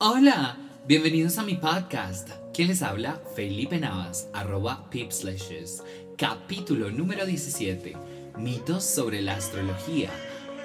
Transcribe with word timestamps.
Hola, 0.00 0.56
bienvenidos 0.86 1.38
a 1.38 1.42
mi 1.42 1.56
podcast. 1.56 2.30
que 2.52 2.64
les 2.64 2.82
habla? 2.82 3.20
Felipe 3.34 3.80
Navas, 3.80 4.28
arroba 4.32 4.88
pipslashes. 4.90 5.82
Capítulo 6.16 6.88
número 6.92 7.26
17. 7.26 7.96
Mitos 8.38 8.84
sobre 8.84 9.20
la 9.22 9.34
astrología. 9.34 10.10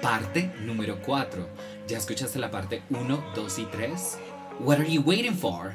Parte 0.00 0.52
número 0.60 1.00
4. 1.04 1.48
¿Ya 1.88 1.98
escuchaste 1.98 2.38
la 2.38 2.52
parte 2.52 2.84
1, 2.90 3.24
2 3.34 3.58
y 3.58 3.64
3? 3.64 4.18
What 4.60 4.78
are 4.78 4.88
you 4.88 5.02
waiting 5.02 5.34
for? 5.34 5.74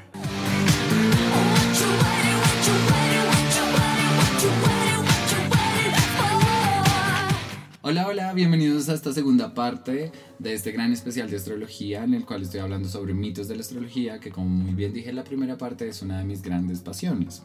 Hola, 7.89 8.05
hola, 8.05 8.33
bienvenidos 8.33 8.87
a 8.87 8.93
esta 8.93 9.11
segunda 9.13 9.55
parte 9.55 10.11
de 10.37 10.53
este 10.53 10.71
gran 10.71 10.93
especial 10.93 11.27
de 11.27 11.37
astrología 11.37 12.03
en 12.03 12.13
el 12.13 12.23
cual 12.23 12.43
estoy 12.43 12.59
hablando 12.59 12.87
sobre 12.87 13.15
mitos 13.15 13.47
de 13.47 13.55
la 13.55 13.61
astrología, 13.61 14.19
que 14.19 14.29
como 14.29 14.47
muy 14.47 14.75
bien 14.75 14.93
dije 14.93 15.09
en 15.09 15.15
la 15.15 15.23
primera 15.23 15.57
parte 15.57 15.87
es 15.87 16.03
una 16.03 16.19
de 16.19 16.23
mis 16.23 16.43
grandes 16.43 16.81
pasiones. 16.81 17.41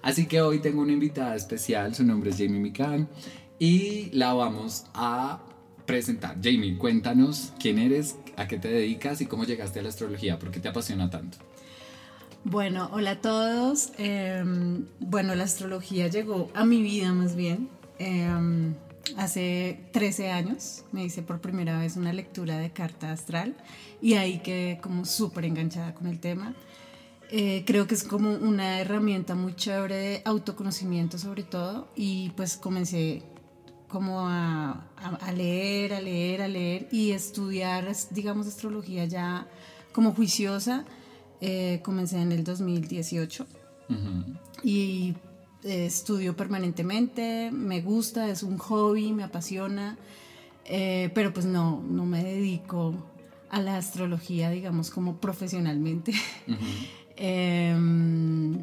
Así 0.00 0.26
que 0.26 0.40
hoy 0.40 0.60
tengo 0.60 0.82
una 0.82 0.92
invitada 0.92 1.34
especial, 1.34 1.96
su 1.96 2.04
nombre 2.04 2.30
es 2.30 2.36
Jamie 2.36 2.60
Mikan 2.60 3.08
y 3.58 4.10
la 4.12 4.34
vamos 4.34 4.84
a 4.94 5.42
presentar. 5.84 6.36
Jamie, 6.40 6.78
cuéntanos 6.78 7.52
quién 7.58 7.80
eres, 7.80 8.18
a 8.36 8.46
qué 8.46 8.56
te 8.56 8.68
dedicas 8.68 9.20
y 9.20 9.26
cómo 9.26 9.46
llegaste 9.46 9.80
a 9.80 9.82
la 9.82 9.88
astrología, 9.88 10.38
por 10.38 10.52
qué 10.52 10.60
te 10.60 10.68
apasiona 10.68 11.10
tanto. 11.10 11.38
Bueno, 12.44 12.88
hola 12.92 13.10
a 13.10 13.20
todos. 13.20 13.90
Em, 13.98 14.86
bueno, 15.00 15.34
la 15.34 15.42
astrología 15.42 16.06
llegó 16.06 16.52
a 16.54 16.64
mi 16.64 16.82
vida 16.82 17.12
más 17.12 17.34
bien. 17.34 17.68
Em, 17.98 18.74
hace 19.16 19.88
13 19.92 20.30
años 20.30 20.84
me 20.92 21.04
hice 21.04 21.22
por 21.22 21.40
primera 21.40 21.78
vez 21.78 21.96
una 21.96 22.12
lectura 22.12 22.58
de 22.58 22.70
carta 22.70 23.12
astral 23.12 23.56
y 24.00 24.14
ahí 24.14 24.40
quedé 24.40 24.78
como 24.80 25.04
súper 25.04 25.44
enganchada 25.44 25.94
con 25.94 26.06
el 26.06 26.20
tema. 26.20 26.54
Eh, 27.30 27.64
creo 27.66 27.86
que 27.86 27.94
es 27.94 28.04
como 28.04 28.32
una 28.32 28.80
herramienta 28.80 29.34
muy 29.34 29.54
chévere 29.54 29.96
de 29.96 30.22
autoconocimiento 30.24 31.18
sobre 31.18 31.42
todo 31.42 31.88
y 31.94 32.30
pues 32.30 32.56
comencé 32.56 33.22
como 33.88 34.28
a, 34.28 34.86
a, 34.96 35.32
leer, 35.32 35.94
a 35.94 36.00
leer, 36.00 36.42
a 36.42 36.48
leer 36.48 36.88
y 36.92 37.12
estudiar, 37.12 37.90
digamos, 38.10 38.46
astrología 38.46 39.06
ya 39.06 39.48
como 39.92 40.12
juiciosa. 40.12 40.84
Eh, 41.40 41.80
comencé 41.84 42.20
en 42.20 42.32
el 42.32 42.44
2018 42.44 43.46
y 44.62 45.14
eh, 45.64 45.86
estudio 45.86 46.36
permanentemente, 46.36 47.50
me 47.52 47.80
gusta, 47.80 48.28
es 48.28 48.42
un 48.42 48.58
hobby, 48.58 49.12
me 49.12 49.24
apasiona, 49.24 49.96
eh, 50.64 51.10
pero 51.14 51.32
pues 51.32 51.46
no, 51.46 51.82
no 51.82 52.06
me 52.06 52.22
dedico 52.22 52.94
a 53.50 53.60
la 53.60 53.76
astrología, 53.76 54.50
digamos, 54.50 54.90
como 54.90 55.16
profesionalmente. 55.16 56.12
Em, 57.20 58.62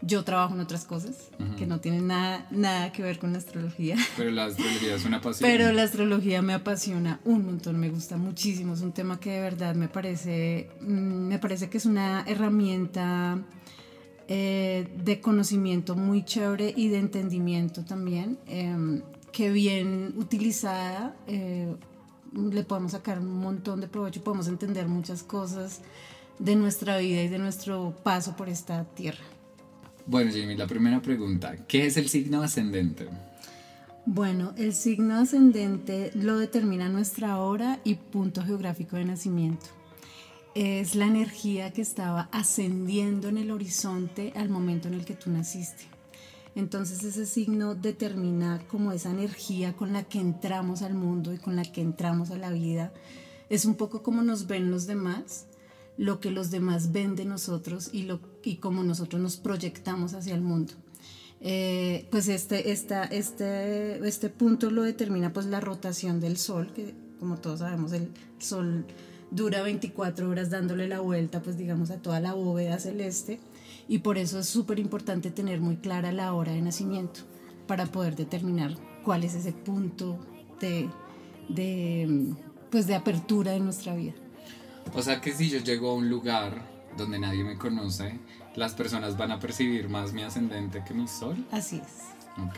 yo 0.00 0.22
trabajo 0.22 0.54
en 0.54 0.60
otras 0.60 0.84
cosas 0.84 1.30
que 1.58 1.66
no 1.66 1.80
tienen 1.80 2.06
nada, 2.06 2.46
nada 2.52 2.92
que 2.92 3.02
ver 3.02 3.18
con 3.18 3.32
la 3.32 3.38
astrología. 3.38 3.96
Pero 4.16 4.30
la 4.30 4.44
astrología 4.44 4.94
es 4.94 5.04
una 5.04 5.20
pasión. 5.22 5.50
Pero 5.50 5.72
la 5.72 5.82
astrología 5.82 6.40
me 6.40 6.54
apasiona 6.54 7.18
un 7.24 7.44
montón, 7.44 7.80
me 7.80 7.88
gusta 7.88 8.16
muchísimo. 8.16 8.74
Es 8.74 8.80
un 8.82 8.92
tema 8.92 9.18
que 9.18 9.30
de 9.30 9.40
verdad 9.40 9.74
me 9.74 9.88
parece, 9.88 10.70
mm, 10.82 10.86
me 10.86 11.40
parece 11.40 11.68
que 11.68 11.78
es 11.78 11.86
una 11.86 12.24
herramienta 12.28 13.42
eh, 14.34 14.88
de 15.04 15.20
conocimiento 15.20 15.94
muy 15.94 16.24
chévere 16.24 16.72
y 16.74 16.88
de 16.88 16.96
entendimiento 16.96 17.84
también, 17.84 18.38
em, 18.46 19.02
que 19.30 19.50
bien 19.50 20.14
utilizada 20.16 21.14
eh, 21.26 21.76
le 22.32 22.62
podemos 22.64 22.92
sacar 22.92 23.18
un 23.18 23.40
montón 23.40 23.82
de 23.82 23.88
provecho, 23.88 24.24
podemos 24.24 24.48
entender 24.48 24.88
muchas 24.88 25.22
cosas 25.22 25.82
de 26.38 26.56
nuestra 26.56 26.96
vida 26.96 27.22
y 27.22 27.28
de 27.28 27.36
nuestro 27.36 27.94
paso 28.02 28.34
por 28.34 28.48
esta 28.48 28.84
tierra. 28.84 29.22
Bueno, 30.06 30.30
Jamie, 30.32 30.56
la 30.56 30.66
primera 30.66 31.02
pregunta, 31.02 31.54
¿qué 31.68 31.84
es 31.84 31.98
el 31.98 32.08
signo 32.08 32.42
ascendente? 32.42 33.08
Bueno, 34.06 34.54
el 34.56 34.72
signo 34.72 35.16
ascendente 35.16 36.10
lo 36.14 36.38
determina 36.38 36.88
nuestra 36.88 37.36
hora 37.36 37.80
y 37.84 37.96
punto 37.96 38.42
geográfico 38.42 38.96
de 38.96 39.04
nacimiento 39.04 39.81
es 40.54 40.94
la 40.94 41.06
energía 41.06 41.72
que 41.72 41.82
estaba 41.82 42.28
ascendiendo 42.32 43.28
en 43.28 43.38
el 43.38 43.50
horizonte 43.50 44.32
al 44.36 44.48
momento 44.48 44.88
en 44.88 44.94
el 44.94 45.04
que 45.04 45.14
tú 45.14 45.30
naciste. 45.30 45.84
Entonces 46.54 47.02
ese 47.04 47.24
signo 47.24 47.74
determina 47.74 48.60
como 48.68 48.92
esa 48.92 49.10
energía 49.10 49.74
con 49.74 49.92
la 49.92 50.04
que 50.04 50.20
entramos 50.20 50.82
al 50.82 50.94
mundo 50.94 51.32
y 51.32 51.38
con 51.38 51.56
la 51.56 51.62
que 51.62 51.80
entramos 51.80 52.30
a 52.30 52.36
la 52.36 52.50
vida. 52.50 52.92
Es 53.48 53.64
un 53.64 53.74
poco 53.74 54.02
como 54.02 54.22
nos 54.22 54.46
ven 54.46 54.70
los 54.70 54.86
demás, 54.86 55.46
lo 55.96 56.20
que 56.20 56.30
los 56.30 56.50
demás 56.50 56.92
ven 56.92 57.16
de 57.16 57.24
nosotros 57.24 57.88
y, 57.92 58.02
lo, 58.02 58.20
y 58.42 58.56
cómo 58.56 58.84
nosotros 58.84 59.22
nos 59.22 59.38
proyectamos 59.38 60.12
hacia 60.12 60.34
el 60.34 60.42
mundo. 60.42 60.74
Eh, 61.40 62.06
pues 62.10 62.28
este, 62.28 62.70
esta, 62.70 63.04
este, 63.04 64.06
este 64.06 64.28
punto 64.28 64.70
lo 64.70 64.82
determina 64.82 65.32
pues 65.32 65.46
la 65.46 65.60
rotación 65.60 66.20
del 66.20 66.36
Sol, 66.36 66.72
que 66.72 66.94
como 67.18 67.38
todos 67.38 67.60
sabemos 67.60 67.92
el 67.92 68.10
Sol 68.38 68.86
dura 69.32 69.62
24 69.62 70.28
horas 70.28 70.50
dándole 70.50 70.86
la 70.86 71.00
vuelta, 71.00 71.42
pues 71.42 71.56
digamos, 71.56 71.90
a 71.90 71.96
toda 71.96 72.20
la 72.20 72.34
bóveda 72.34 72.78
celeste. 72.78 73.40
Y 73.88 73.98
por 73.98 74.18
eso 74.18 74.38
es 74.38 74.46
súper 74.46 74.78
importante 74.78 75.30
tener 75.30 75.60
muy 75.60 75.76
clara 75.76 76.12
la 76.12 76.32
hora 76.34 76.52
de 76.52 76.62
nacimiento 76.62 77.20
para 77.66 77.86
poder 77.86 78.14
determinar 78.14 78.76
cuál 79.04 79.24
es 79.24 79.34
ese 79.34 79.52
punto 79.52 80.18
de, 80.60 80.88
de, 81.48 82.34
pues 82.70 82.86
de 82.86 82.94
apertura 82.94 83.52
de 83.52 83.60
nuestra 83.60 83.94
vida. 83.94 84.12
O 84.94 85.02
sea 85.02 85.20
que 85.20 85.32
si 85.32 85.48
yo 85.48 85.58
llego 85.58 85.90
a 85.90 85.94
un 85.94 86.08
lugar 86.08 86.62
donde 86.96 87.18
nadie 87.18 87.44
me 87.44 87.56
conoce, 87.56 88.18
las 88.54 88.74
personas 88.74 89.16
van 89.16 89.32
a 89.32 89.40
percibir 89.40 89.88
más 89.88 90.12
mi 90.12 90.22
ascendente 90.22 90.84
que 90.86 90.94
mi 90.94 91.08
sol. 91.08 91.44
Así 91.50 91.76
es. 91.76 92.21
Ok. 92.38 92.56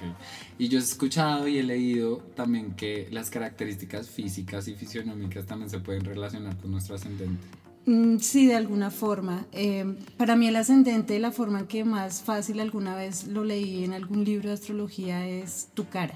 Y 0.59 0.69
yo 0.69 0.79
he 0.79 0.83
escuchado 0.83 1.49
y 1.49 1.59
he 1.59 1.63
leído 1.63 2.19
también 2.37 2.75
que 2.75 3.09
las 3.11 3.31
características 3.31 4.09
físicas 4.09 4.69
y 4.69 4.75
fisionómicas 4.75 5.47
también 5.47 5.71
se 5.71 5.81
pueden 5.81 6.05
relacionar 6.05 6.57
con 6.59 6.71
nuestro 6.71 6.95
ascendente. 6.95 7.47
Mm, 7.87 8.19
sí, 8.19 8.47
de 8.47 8.55
alguna 8.55 8.91
forma. 8.91 9.47
Em, 9.53 9.97
para 10.17 10.37
mí 10.37 10.49
el 10.49 10.57
ascendente, 10.57 11.19
la 11.19 11.33
forma 11.33 11.61
en 11.61 11.67
que 11.67 11.85
más 11.85 12.23
fácil 12.23 12.61
alguna 12.61 12.95
vez 12.95 13.27
lo 13.27 13.45
leí 13.45 13.85
en 13.85 13.93
algún 13.93 14.25
libro 14.25 14.49
de 14.49 14.55
astrología 14.55 15.27
es 15.27 15.69
tu 15.75 15.89
cara. 15.89 16.15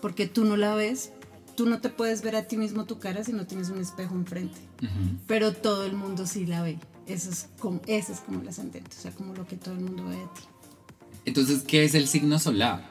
Porque 0.00 0.26
tú 0.26 0.44
no 0.44 0.56
la 0.56 0.74
ves, 0.74 1.12
tú 1.56 1.66
no 1.66 1.80
te 1.80 1.88
puedes 1.88 2.22
ver 2.22 2.36
a 2.36 2.46
ti 2.46 2.56
mismo 2.56 2.84
tu 2.84 2.98
cara 2.98 3.24
si 3.24 3.32
no 3.32 3.46
tienes 3.46 3.70
un 3.70 3.80
espejo 3.80 4.14
enfrente. 4.14 4.58
Pero 5.26 5.52
todo 5.52 5.86
el 5.86 5.94
mundo 5.94 6.26
sí 6.26 6.46
la 6.46 6.62
ve. 6.62 6.78
Eso 7.06 7.30
es 7.30 7.48
como, 7.58 7.80
ese 7.86 8.12
es 8.12 8.20
como 8.20 8.40
el 8.40 8.48
ascendente, 8.48 8.90
o 8.96 9.00
sea, 9.00 9.12
como 9.12 9.32
lo 9.32 9.46
que 9.46 9.56
todo 9.56 9.74
el 9.74 9.80
mundo 9.80 10.04
ve 10.06 10.16
de 10.16 10.26
ti. 10.26 10.42
Entonces, 11.26 11.64
¿qué 11.64 11.84
es 11.84 11.94
el 11.94 12.06
signo 12.06 12.38
solar? 12.38 12.88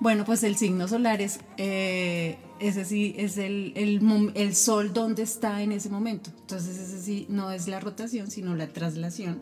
Bueno, 0.00 0.24
pues 0.24 0.42
el 0.42 0.56
signo 0.56 0.88
solar 0.88 1.20
es, 1.20 1.40
eh, 1.56 2.38
ese 2.58 2.84
sí, 2.84 3.14
es 3.16 3.38
el, 3.38 3.72
el, 4.34 4.56
sol 4.56 4.92
donde 4.92 5.22
está 5.22 5.62
en 5.62 5.72
ese 5.72 5.88
momento. 5.88 6.30
Entonces, 6.40 6.78
ese 6.78 7.00
sí 7.00 7.26
no 7.28 7.52
es 7.52 7.68
la 7.68 7.80
rotación, 7.80 8.30
sino 8.30 8.54
la 8.56 8.68
traslación. 8.68 9.40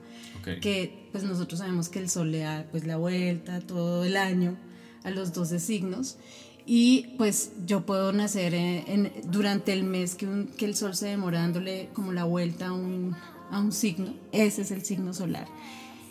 Que 0.63 1.09
pues 1.13 1.25
nosotros 1.25 1.59
sabemos 1.59 1.91
que 1.91 1.99
el 1.99 2.09
sol 2.09 2.33
le 2.33 2.39
da 2.39 2.65
pues 2.71 2.87
la 2.87 2.97
vuelta 2.97 3.61
todo 3.61 4.03
el 4.05 4.17
año 4.17 4.57
a 5.05 5.11
los 5.11 5.35
12 5.35 5.61
signos. 5.61 6.17
Y 6.65 7.15
pues 7.19 7.53
yo 7.67 7.85
puedo 7.85 8.13
nacer 8.13 8.55
en, 8.55 9.13
durante 9.25 9.75
el 9.75 9.85
mes 9.85 10.15
que, 10.15 10.47
que, 10.57 10.65
el 10.65 10.75
sol 10.75 10.97
se 10.97 11.07
demora 11.07 11.41
dándole 11.41 11.91
como 11.93 12.13
la 12.13 12.25
vuelta 12.25 12.69
a 12.69 12.73
un, 12.73 13.15
a 13.51 13.61
un 13.61 13.73
signo. 13.73 14.15
Ese 14.33 14.63
es 14.63 14.71
el 14.71 14.85
signo 14.85 15.13
solar. 15.13 15.47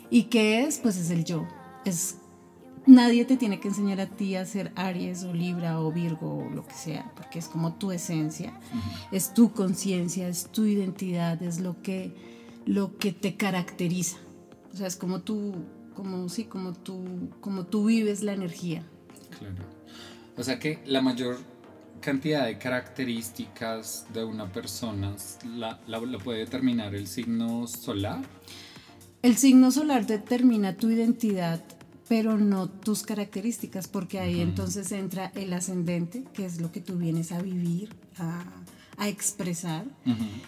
¿Y 0.08 0.24
qué 0.24 0.62
es? 0.62 0.78
Pues 0.78 0.96
es 0.96 1.10
el 1.10 1.24
yo 1.24 1.46
es 1.88 2.18
nadie 2.88 3.24
te 3.26 3.36
tiene 3.36 3.60
que 3.60 3.68
enseñar 3.68 4.00
a 4.00 4.06
ti 4.06 4.34
a 4.34 4.44
ser 4.46 4.72
Aries 4.74 5.22
o 5.24 5.34
Libra 5.34 5.80
o 5.80 5.92
Virgo 5.92 6.46
o 6.46 6.50
lo 6.50 6.66
que 6.66 6.74
sea, 6.74 7.12
porque 7.14 7.38
es 7.38 7.46
como 7.46 7.74
tu 7.74 7.92
esencia, 7.92 8.52
es 9.12 9.34
tu 9.34 9.52
conciencia, 9.52 10.26
es 10.26 10.50
tu 10.50 10.64
identidad, 10.64 11.42
es 11.42 11.60
lo 11.60 11.80
que, 11.82 12.14
lo 12.64 12.96
que 12.96 13.12
te 13.12 13.36
caracteriza. 13.36 14.16
O 14.72 14.76
sea, 14.76 14.86
es 14.86 14.96
como 14.96 15.20
tú, 15.20 15.54
como 15.94 16.28
sí, 16.28 16.44
como 16.44 16.72
tú, 16.72 17.30
como 17.40 17.66
tú 17.66 17.86
vives 17.86 18.22
la 18.22 18.32
energía. 18.32 18.82
Claro. 19.38 19.56
O 20.36 20.42
sea 20.42 20.58
que 20.58 20.78
la 20.86 21.02
mayor 21.02 21.38
cantidad 22.00 22.46
de 22.46 22.58
características 22.58 24.06
de 24.14 24.24
una 24.24 24.50
persona 24.50 25.14
la, 25.56 25.80
la, 25.86 26.00
la 26.00 26.18
puede 26.18 26.38
determinar 26.38 26.94
el 26.94 27.06
signo 27.06 27.66
solar. 27.66 28.22
El 29.20 29.36
signo 29.36 29.72
solar 29.72 30.06
determina 30.06 30.76
tu 30.76 30.88
identidad, 30.90 31.60
pero 32.08 32.38
no 32.38 32.68
tus 32.68 33.02
características, 33.02 33.86
porque 33.86 34.18
ahí 34.18 34.40
entonces 34.40 34.90
entra 34.92 35.30
el 35.34 35.52
ascendente, 35.52 36.24
que 36.32 36.46
es 36.46 36.60
lo 36.60 36.72
que 36.72 36.80
tú 36.80 36.96
vienes 36.96 37.32
a 37.32 37.42
vivir, 37.42 37.94
a, 38.18 38.44
expresar, 39.06 39.84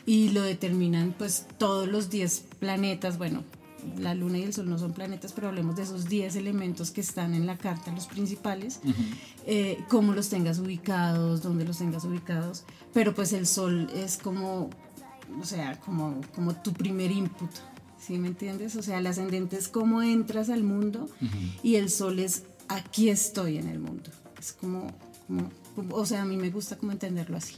y 0.06 0.30
lo 0.30 0.42
determinan 0.42 1.14
pues 1.16 1.46
todos 1.56 1.86
los 1.86 2.10
10 2.10 2.46
planetas, 2.58 3.16
bueno, 3.16 3.44
la 3.96 4.12
luna 4.14 4.38
y 4.38 4.42
el 4.42 4.52
sol 4.52 4.68
no 4.68 4.76
son 4.76 4.92
planetas, 4.92 5.32
pero 5.32 5.48
hablemos 5.48 5.76
de 5.76 5.84
esos 5.84 6.08
10 6.08 6.34
elementos 6.34 6.90
que 6.90 7.00
están 7.00 7.34
en 7.34 7.46
la 7.46 7.56
carta, 7.56 7.92
los 7.92 8.06
principales, 8.06 8.80
eh, 9.46 9.78
cómo 9.88 10.14
los 10.14 10.30
tengas 10.30 10.58
ubicados, 10.58 11.42
dónde 11.42 11.64
los 11.64 11.78
tengas 11.78 12.04
ubicados, 12.04 12.64
pero 12.92 13.14
pues 13.14 13.32
el 13.32 13.46
sol 13.46 13.88
es 13.94 14.16
como 14.16 14.70
o 15.40 15.44
sea, 15.44 15.78
como, 15.80 16.20
como 16.34 16.54
tu 16.54 16.72
primer 16.72 17.10
input. 17.10 17.50
¿Sí 18.00 18.18
me 18.18 18.28
entiendes? 18.28 18.76
O 18.76 18.82
sea, 18.82 18.98
el 18.98 19.06
ascendente 19.06 19.56
es 19.56 19.68
cómo 19.68 20.02
entras 20.02 20.48
al 20.48 20.62
mundo 20.62 21.08
y 21.62 21.76
el 21.76 21.90
sol 21.90 22.18
es 22.18 22.44
aquí 22.68 23.10
estoy 23.10 23.58
en 23.58 23.68
el 23.68 23.78
mundo. 23.78 24.10
Es 24.38 24.52
como, 24.52 24.86
como, 25.28 25.94
o 25.94 26.06
sea, 26.06 26.22
a 26.22 26.24
mí 26.24 26.36
me 26.36 26.50
gusta 26.50 26.76
como 26.76 26.92
entenderlo 26.92 27.36
así. 27.36 27.56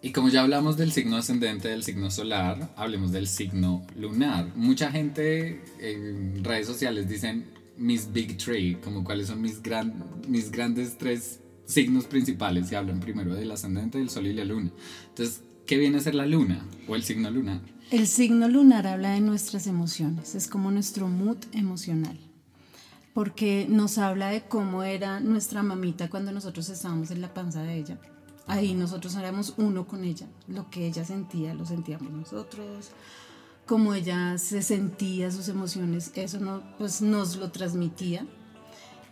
Y 0.00 0.12
como 0.12 0.28
ya 0.28 0.42
hablamos 0.42 0.76
del 0.76 0.92
signo 0.92 1.16
ascendente, 1.16 1.68
del 1.68 1.82
signo 1.82 2.10
solar, 2.10 2.72
hablemos 2.76 3.10
del 3.10 3.26
signo 3.26 3.84
lunar. 3.96 4.52
Mucha 4.54 4.92
gente 4.92 5.64
en 5.80 6.44
redes 6.44 6.66
sociales 6.66 7.08
dicen 7.08 7.46
mis 7.76 8.12
big 8.12 8.36
three, 8.36 8.76
como 8.76 9.02
cuáles 9.02 9.28
son 9.28 9.40
mis, 9.40 9.62
gran, 9.62 10.04
mis 10.28 10.50
grandes 10.50 10.98
tres 10.98 11.40
signos 11.64 12.04
principales 12.04 12.70
y 12.70 12.74
hablan 12.74 13.00
primero 13.00 13.34
del 13.34 13.50
ascendente, 13.50 13.98
del 13.98 14.10
sol 14.10 14.26
y 14.26 14.34
la 14.34 14.44
luna. 14.44 14.70
Entonces, 15.08 15.42
¿qué 15.66 15.78
viene 15.78 15.98
a 15.98 16.00
ser 16.00 16.14
la 16.14 16.26
luna 16.26 16.64
o 16.86 16.94
el 16.94 17.02
signo 17.02 17.30
lunar? 17.30 17.60
El 17.90 18.06
signo 18.06 18.50
lunar 18.50 18.86
habla 18.86 19.12
de 19.12 19.22
nuestras 19.22 19.66
emociones, 19.66 20.34
es 20.34 20.46
como 20.46 20.70
nuestro 20.70 21.08
mood 21.08 21.38
emocional, 21.52 22.18
porque 23.14 23.66
nos 23.66 23.96
habla 23.96 24.28
de 24.28 24.42
cómo 24.42 24.82
era 24.82 25.20
nuestra 25.20 25.62
mamita 25.62 26.10
cuando 26.10 26.30
nosotros 26.30 26.68
estábamos 26.68 27.10
en 27.10 27.22
la 27.22 27.32
panza 27.32 27.62
de 27.62 27.78
ella. 27.78 27.98
Ahí 28.46 28.74
nosotros 28.74 29.14
éramos 29.14 29.54
uno 29.56 29.86
con 29.86 30.04
ella, 30.04 30.26
lo 30.48 30.68
que 30.68 30.86
ella 30.86 31.02
sentía 31.02 31.54
lo 31.54 31.64
sentíamos 31.64 32.12
nosotros, 32.12 32.90
cómo 33.64 33.94
ella 33.94 34.36
se 34.36 34.60
sentía, 34.60 35.30
sus 35.30 35.48
emociones, 35.48 36.12
eso 36.14 36.40
no, 36.40 36.62
pues 36.76 37.00
nos 37.00 37.36
lo 37.36 37.50
transmitía. 37.52 38.26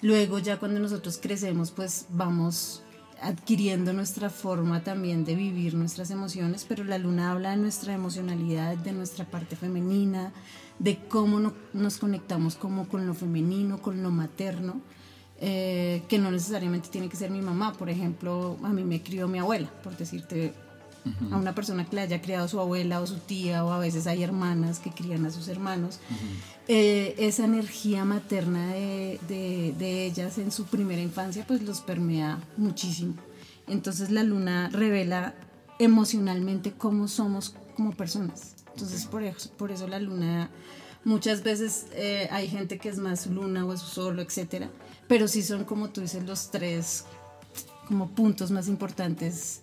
Luego 0.02 0.38
ya 0.38 0.58
cuando 0.58 0.80
nosotros 0.80 1.18
crecemos, 1.18 1.70
pues 1.70 2.08
vamos 2.10 2.82
adquiriendo 3.20 3.92
nuestra 3.92 4.30
forma 4.30 4.82
también 4.82 5.24
de 5.24 5.34
vivir 5.34 5.74
nuestras 5.74 6.10
emociones, 6.10 6.64
pero 6.68 6.84
la 6.84 6.98
luna 6.98 7.32
habla 7.32 7.50
de 7.50 7.56
nuestra 7.56 7.94
emocionalidad, 7.94 8.76
de 8.76 8.92
nuestra 8.92 9.24
parte 9.24 9.56
femenina, 9.56 10.32
de 10.78 10.98
cómo 11.08 11.52
nos 11.72 11.98
conectamos 11.98 12.56
como 12.56 12.88
con 12.88 13.06
lo 13.06 13.14
femenino, 13.14 13.80
con 13.80 14.02
lo 14.02 14.10
materno, 14.10 14.80
eh, 15.40 16.02
que 16.08 16.18
no 16.18 16.30
necesariamente 16.30 16.88
tiene 16.88 17.08
que 17.08 17.16
ser 17.16 17.30
mi 17.30 17.40
mamá. 17.40 17.72
Por 17.72 17.88
ejemplo, 17.88 18.58
a 18.62 18.68
mí 18.68 18.84
me 18.84 19.02
crió 19.02 19.28
mi 19.28 19.38
abuela, 19.38 19.70
por 19.82 19.96
decirte 19.96 20.52
a 21.30 21.36
una 21.36 21.54
persona 21.54 21.84
que 21.84 21.96
le 21.96 22.02
haya 22.02 22.20
criado 22.20 22.48
su 22.48 22.60
abuela 22.60 23.00
o 23.00 23.06
su 23.06 23.16
tía, 23.16 23.64
o 23.64 23.70
a 23.70 23.78
veces 23.78 24.06
hay 24.06 24.22
hermanas 24.22 24.78
que 24.78 24.90
crían 24.90 25.24
a 25.26 25.30
sus 25.30 25.48
hermanos. 25.48 26.00
Eh, 26.68 27.14
esa 27.18 27.44
energía 27.44 28.04
materna 28.04 28.72
de, 28.72 29.20
de, 29.78 30.06
ellas 30.06 30.38
en 30.38 30.50
su 30.50 30.64
primera 30.64 31.00
infancia, 31.00 31.44
pues 31.46 31.62
los 31.62 31.80
permea 31.80 32.40
muchísimo. 32.56 33.14
Entonces 33.68 34.10
la 34.10 34.22
luna 34.22 34.68
revela 34.72 35.34
emocionalmente 35.78 36.72
cómo 36.72 37.08
somos 37.08 37.54
como 37.76 37.92
personas. 37.92 38.54
Entonces 38.72 39.06
por 39.06 39.22
eso, 39.22 39.50
por 39.56 39.70
eso 39.70 39.86
la 39.86 40.00
luna, 40.00 40.50
muchas 41.04 41.42
veces 41.42 41.86
eh, 41.92 42.28
hay 42.30 42.48
gente 42.48 42.78
que 42.78 42.88
es 42.88 42.98
más 42.98 43.26
luna 43.26 43.64
o 43.64 43.72
es 43.72 43.80
solo, 43.80 44.22
etcétera, 44.22 44.68
pero 45.08 45.28
sí 45.28 45.42
son 45.42 45.64
como 45.64 45.90
tú 45.90 46.00
dices 46.00 46.24
los 46.24 46.50
tres 46.50 47.04
como 47.86 48.08
puntos 48.08 48.50
más 48.50 48.68
importantes 48.68 49.62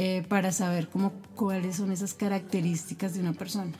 eh, 0.00 0.22
para 0.28 0.52
saber 0.52 0.88
cómo, 0.88 1.10
cuáles 1.34 1.74
son 1.74 1.90
esas 1.90 2.14
características 2.14 3.14
de 3.14 3.20
una 3.20 3.32
persona. 3.32 3.72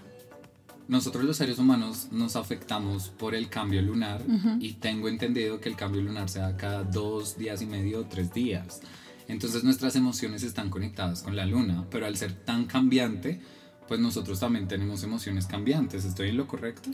Nosotros 0.89 1.23
los 1.23 1.37
seres 1.37 1.61
humanos 1.61 2.09
nos 2.11 2.35
afectamos 2.35 3.11
por 3.11 3.37
el 3.37 3.49
cambio 3.49 3.81
lunar 3.83 4.21
y 4.59 4.73
tengo 4.73 5.09
entendido 5.09 5.61
que 5.61 5.69
el 5.69 5.77
cambio 5.77 6.03
lunar 6.03 6.29
se 6.29 6.41
da 6.41 6.57
cada 6.57 6.83
dos 6.83 7.39
días 7.39 7.63
y 7.63 7.67
medio 7.67 8.01
o 8.01 8.05
tres 8.07 8.35
días. 8.35 8.81
Entonces 9.29 9.63
nuestras 9.63 9.95
emociones 9.95 10.43
están 10.43 10.71
conectadas 10.71 11.23
con 11.23 11.37
la 11.37 11.47
luna, 11.47 11.87
pero 11.89 12.05
al 12.05 12.17
ser 12.17 12.33
tan 12.33 12.65
cambiante, 12.65 13.41
pues 13.87 14.01
nosotros 14.01 14.41
también 14.41 14.67
tenemos 14.67 15.05
emociones 15.05 15.47
cambiantes. 15.47 16.05
¿Estoy 16.05 16.31
en 16.31 16.37
lo 16.37 16.49
correcto? 16.49 16.91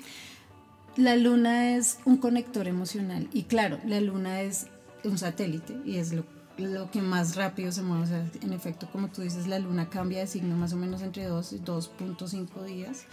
La 0.98 1.16
luna 1.16 1.76
es 1.76 1.98
un 2.04 2.18
conector 2.18 2.68
emocional 2.68 3.30
y 3.32 3.44
claro, 3.44 3.78
la 3.86 4.02
luna 4.02 4.42
es 4.42 4.66
un 5.02 5.16
satélite 5.16 5.78
y 5.86 5.96
es 5.96 6.12
lo 6.12 6.26
lo 6.58 6.90
que 6.90 7.02
más 7.02 7.36
rápido 7.36 7.72
se 7.72 7.82
mueve. 7.82 8.04
O 8.04 8.06
sea, 8.06 8.30
en 8.42 8.52
efecto, 8.52 8.88
como 8.90 9.08
tú 9.08 9.22
dices, 9.22 9.46
la 9.46 9.58
luna 9.58 9.88
cambia 9.88 10.20
de 10.20 10.26
signo 10.26 10.56
más 10.56 10.72
o 10.72 10.76
menos 10.76 11.02
entre 11.02 11.24
2 11.24 11.52
y 11.52 11.58
2.5 11.58 12.64
días. 12.64 13.06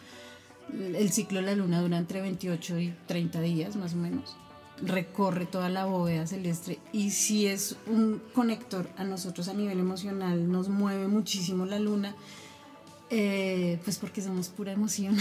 El 0.71 1.11
ciclo 1.11 1.39
de 1.39 1.47
la 1.47 1.55
luna 1.55 1.81
dura 1.81 1.97
entre 1.97 2.21
28 2.21 2.79
y 2.79 2.95
30 3.07 3.41
días 3.41 3.75
más 3.75 3.93
o 3.93 3.97
menos. 3.97 4.35
Recorre 4.81 5.45
toda 5.45 5.69
la 5.69 5.85
bóveda 5.85 6.25
celeste 6.25 6.79
y 6.91 7.11
si 7.11 7.45
es 7.45 7.75
un 7.87 8.21
conector 8.33 8.89
a 8.97 9.03
nosotros 9.03 9.47
a 9.47 9.53
nivel 9.53 9.79
emocional, 9.79 10.51
nos 10.51 10.69
mueve 10.69 11.07
muchísimo 11.07 11.65
la 11.65 11.77
luna 11.77 12.15
eh, 13.13 13.77
pues 13.83 13.97
porque 13.97 14.21
somos 14.21 14.47
pura 14.47 14.71
emoción. 14.71 15.17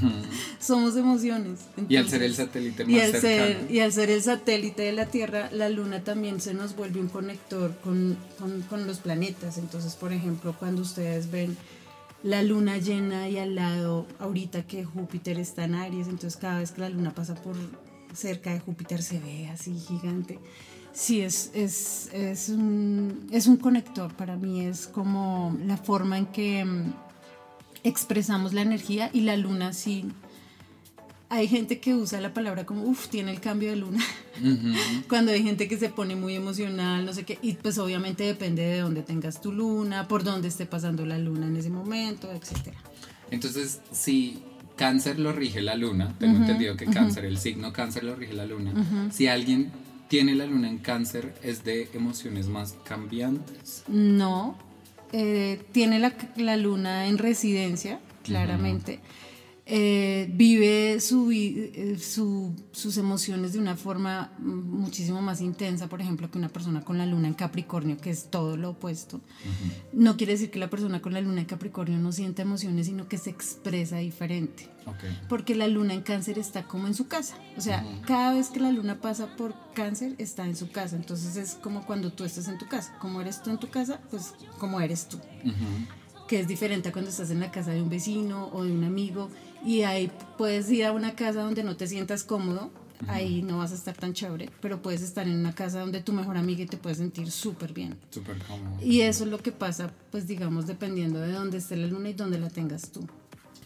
somos 0.60 0.96
emociones. 0.96 1.62
y 1.88 1.96
al 1.96 2.08
ser 2.08 2.22
el 2.22 2.32
satélite 2.32 2.84
más 2.84 2.92
y 2.94 3.00
al 3.00 3.20
Ser, 3.20 3.66
y 3.68 3.80
al 3.80 3.92
ser 3.92 4.10
el 4.10 4.22
satélite 4.22 4.82
de 4.82 4.92
la 4.92 5.06
Tierra, 5.06 5.50
la 5.50 5.68
Luna 5.68 6.04
también 6.04 6.40
se 6.40 6.54
nos 6.54 6.76
vuelve 6.76 7.00
un 7.00 7.08
conector 7.08 7.74
con, 7.82 8.16
con, 8.70 8.86
los 8.86 8.98
planetas. 8.98 9.58
Entonces, 9.58 9.96
por 9.96 10.12
ejemplo, 10.12 10.54
cuando 10.56 10.82
ustedes 10.82 11.32
ven 11.32 11.56
la 12.22 12.44
Luna 12.44 12.78
llena 12.78 13.28
y 13.28 13.38
al 13.38 13.56
lado, 13.56 14.06
ahorita 14.20 14.68
que 14.68 14.84
Júpiter 14.84 15.40
está 15.40 15.64
en 15.64 15.74
Aries, 15.74 16.06
entonces 16.06 16.36
cada 16.36 16.60
vez 16.60 16.70
que 16.70 16.82
la 16.82 16.88
Luna 16.88 17.16
pasa 17.16 17.34
por 17.34 17.56
cerca 18.14 18.52
de 18.52 18.60
Júpiter 18.60 19.02
se 19.02 19.18
ve 19.18 19.48
así 19.48 19.74
gigante. 19.74 20.38
Sí, 20.92 21.20
es, 21.20 21.50
es, 21.52 22.08
es, 22.12 22.48
un, 22.50 23.26
es 23.32 23.48
un 23.48 23.56
conector 23.56 24.14
para 24.14 24.36
mí, 24.36 24.64
es 24.64 24.86
como 24.86 25.58
la 25.66 25.76
forma 25.76 26.18
en 26.18 26.26
que 26.26 26.64
expresamos 27.84 28.52
la 28.52 28.62
energía 28.62 29.10
y 29.12 29.20
la 29.20 29.36
luna 29.36 29.72
sí. 29.72 30.06
Hay 31.28 31.48
gente 31.48 31.80
que 31.80 31.94
usa 31.94 32.20
la 32.20 32.34
palabra 32.34 32.66
como, 32.66 32.82
uff, 32.84 33.08
tiene 33.08 33.30
el 33.30 33.40
cambio 33.40 33.70
de 33.70 33.76
luna. 33.76 34.04
Cuando 35.08 35.32
hay 35.32 35.42
gente 35.42 35.68
que 35.68 35.78
se 35.78 35.88
pone 35.88 36.16
muy 36.16 36.34
emocional, 36.34 37.04
no 37.04 37.12
sé 37.12 37.24
qué. 37.24 37.38
Y 37.42 37.54
pues 37.54 37.78
obviamente 37.78 38.24
depende 38.24 38.62
de 38.62 38.80
dónde 38.80 39.02
tengas 39.02 39.40
tu 39.40 39.52
luna, 39.52 40.08
por 40.08 40.22
dónde 40.22 40.48
esté 40.48 40.66
pasando 40.66 41.06
la 41.06 41.18
luna 41.18 41.46
en 41.46 41.56
ese 41.56 41.70
momento, 41.70 42.30
etc. 42.32 42.74
Entonces, 43.30 43.80
si 43.90 44.42
cáncer 44.76 45.18
lo 45.18 45.32
rige 45.32 45.60
la 45.60 45.74
luna, 45.74 46.14
tengo 46.18 46.38
entendido 46.38 46.76
que 46.76 46.86
cáncer, 46.86 47.24
el 47.24 47.38
signo 47.38 47.72
cáncer 47.72 48.04
lo 48.04 48.14
rige 48.16 48.32
la 48.32 48.46
luna. 48.46 49.10
Si 49.10 49.26
alguien 49.26 49.72
tiene 50.08 50.34
la 50.34 50.46
luna 50.46 50.68
en 50.68 50.78
cáncer, 50.78 51.34
¿es 51.42 51.64
de 51.64 51.88
emociones 51.94 52.46
más 52.48 52.76
cambiantes? 52.84 53.84
No, 53.88 54.56
eh, 55.16 55.60
tiene 55.70 56.00
la, 56.00 56.12
la, 56.34 56.56
luna 56.56 57.06
en 57.06 57.18
residencia, 57.18 58.00
claramente. 58.24 58.98
Eh, 59.66 60.28
vive 60.30 61.00
su, 61.00 61.32
eh, 61.32 61.96
su, 61.98 62.54
sus 62.72 62.98
emociones 62.98 63.54
de 63.54 63.58
una 63.58 63.76
forma 63.76 64.30
muchísimo 64.38 65.22
más 65.22 65.40
intensa, 65.40 65.88
por 65.88 66.02
ejemplo, 66.02 66.30
que 66.30 66.36
una 66.36 66.50
persona 66.50 66.82
con 66.82 66.98
la 66.98 67.06
luna 67.06 67.28
en 67.28 67.34
Capricornio, 67.34 67.96
que 67.96 68.10
es 68.10 68.30
todo 68.30 68.58
lo 68.58 68.70
opuesto. 68.70 69.22
No 69.94 70.18
quiere 70.18 70.34
decir 70.34 70.50
que 70.50 70.58
la 70.58 70.68
persona 70.68 71.00
con 71.00 71.14
la 71.14 71.22
luna 71.22 71.40
en 71.40 71.46
Capricornio 71.46 71.98
no 71.98 72.12
sienta 72.12 72.42
emociones, 72.42 72.86
sino 72.86 73.08
que 73.08 73.16
se 73.16 73.30
expresa 73.30 73.98
diferente. 73.98 74.68
Porque 75.30 75.54
la 75.54 75.66
luna 75.66 75.94
en 75.94 76.02
cáncer 76.02 76.38
está 76.38 76.64
como 76.64 76.86
en 76.86 76.94
su 76.94 77.08
casa. 77.08 77.36
O 77.56 77.62
sea, 77.62 77.82
cada 78.06 78.34
vez 78.34 78.48
que 78.48 78.60
la 78.60 78.70
luna 78.70 79.00
pasa 79.00 79.34
por 79.34 79.54
cáncer, 79.72 80.14
está 80.18 80.44
en 80.44 80.56
su 80.56 80.70
casa. 80.70 80.96
Entonces 80.96 81.36
es 81.36 81.54
como 81.54 81.86
cuando 81.86 82.12
tú 82.12 82.24
estás 82.24 82.48
en 82.48 82.58
tu 82.58 82.68
casa. 82.68 82.94
Como 82.98 83.22
eres 83.22 83.42
tú 83.42 83.48
en 83.48 83.58
tu 83.58 83.70
casa, 83.70 83.98
pues 84.10 84.34
como 84.58 84.78
eres 84.82 85.08
tú. 85.08 85.18
Que 86.28 86.40
es 86.40 86.48
diferente 86.48 86.90
a 86.90 86.92
cuando 86.92 87.10
estás 87.10 87.30
en 87.30 87.40
la 87.40 87.50
casa 87.50 87.70
de 87.70 87.80
un 87.80 87.88
vecino 87.88 88.50
o 88.52 88.64
de 88.64 88.72
un 88.72 88.84
amigo 88.84 89.30
y 89.64 89.82
ahí 89.82 90.10
puedes 90.36 90.70
ir 90.70 90.84
a 90.84 90.92
una 90.92 91.14
casa 91.14 91.42
donde 91.42 91.64
no 91.64 91.76
te 91.76 91.86
sientas 91.86 92.24
cómodo, 92.24 92.70
ahí 93.08 93.42
no 93.42 93.58
vas 93.58 93.72
a 93.72 93.74
estar 93.74 93.96
tan 93.96 94.12
chévere, 94.12 94.50
pero 94.60 94.82
puedes 94.82 95.02
estar 95.02 95.26
en 95.26 95.38
una 95.38 95.54
casa 95.54 95.80
donde 95.80 96.00
tu 96.00 96.12
mejor 96.12 96.36
amiga 96.36 96.62
y 96.62 96.66
te 96.66 96.76
puedes 96.76 96.98
sentir 96.98 97.30
súper 97.30 97.72
bien. 97.72 97.96
Súper 98.10 98.38
cómodo. 98.38 98.76
Y 98.82 99.00
eso 99.00 99.24
es 99.24 99.30
lo 99.30 99.38
que 99.38 99.52
pasa, 99.52 99.92
pues 100.10 100.26
digamos, 100.26 100.66
dependiendo 100.66 101.20
de 101.20 101.32
dónde 101.32 101.58
esté 101.58 101.76
la 101.76 101.86
luna 101.86 102.10
y 102.10 102.14
dónde 102.14 102.38
la 102.38 102.50
tengas 102.50 102.90
tú. 102.90 103.06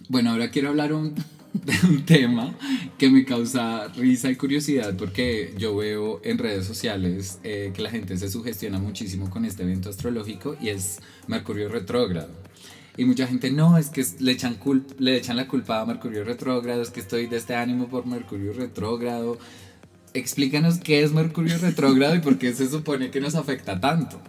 Bueno, 0.08 0.30
ahora 0.30 0.50
quiero 0.50 0.68
hablar 0.68 0.92
un, 0.92 1.14
de 1.52 1.74
un 1.88 2.04
tema 2.04 2.54
que 2.96 3.10
me 3.10 3.24
causa 3.24 3.88
risa 3.88 4.30
y 4.30 4.36
curiosidad 4.36 4.96
porque 4.96 5.54
yo 5.58 5.76
veo 5.76 6.20
en 6.24 6.38
redes 6.38 6.66
sociales 6.66 7.38
eh, 7.44 7.72
que 7.74 7.82
la 7.82 7.90
gente 7.90 8.16
se 8.16 8.30
sugestiona 8.30 8.78
muchísimo 8.78 9.30
con 9.30 9.44
este 9.44 9.64
evento 9.64 9.90
astrológico 9.90 10.56
y 10.60 10.68
es 10.68 11.00
Mercurio 11.26 11.68
retrógrado. 11.68 12.47
Y 12.98 13.04
mucha 13.04 13.28
gente, 13.28 13.52
no, 13.52 13.78
es 13.78 13.90
que 13.90 14.04
le 14.18 14.32
echan, 14.32 14.58
le 14.98 15.16
echan 15.16 15.36
la 15.36 15.46
culpa 15.46 15.80
a 15.80 15.86
Mercurio 15.86 16.24
retrógrado, 16.24 16.82
es 16.82 16.90
que 16.90 16.98
estoy 16.98 17.28
de 17.28 17.36
este 17.36 17.54
ánimo 17.54 17.86
por 17.86 18.06
Mercurio 18.06 18.52
retrógrado. 18.52 19.38
Explícanos 20.14 20.78
qué 20.78 21.04
es 21.04 21.12
Mercurio 21.12 21.56
retrógrado 21.62 22.16
y 22.16 22.18
por 22.18 22.38
qué 22.38 22.52
se 22.52 22.68
supone 22.68 23.12
que 23.12 23.20
nos 23.20 23.36
afecta 23.36 23.78
tanto. 23.78 24.20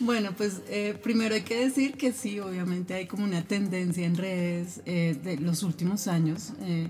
Bueno, 0.00 0.30
pues 0.34 0.62
eh, 0.70 0.98
primero 1.02 1.34
hay 1.34 1.42
que 1.42 1.60
decir 1.60 1.98
que 1.98 2.12
sí, 2.12 2.40
obviamente 2.40 2.94
hay 2.94 3.06
como 3.06 3.22
una 3.22 3.42
tendencia 3.42 4.06
en 4.06 4.16
redes 4.16 4.80
eh, 4.86 5.14
de 5.22 5.36
los 5.36 5.62
últimos 5.62 6.08
años. 6.08 6.54
Eh, 6.62 6.88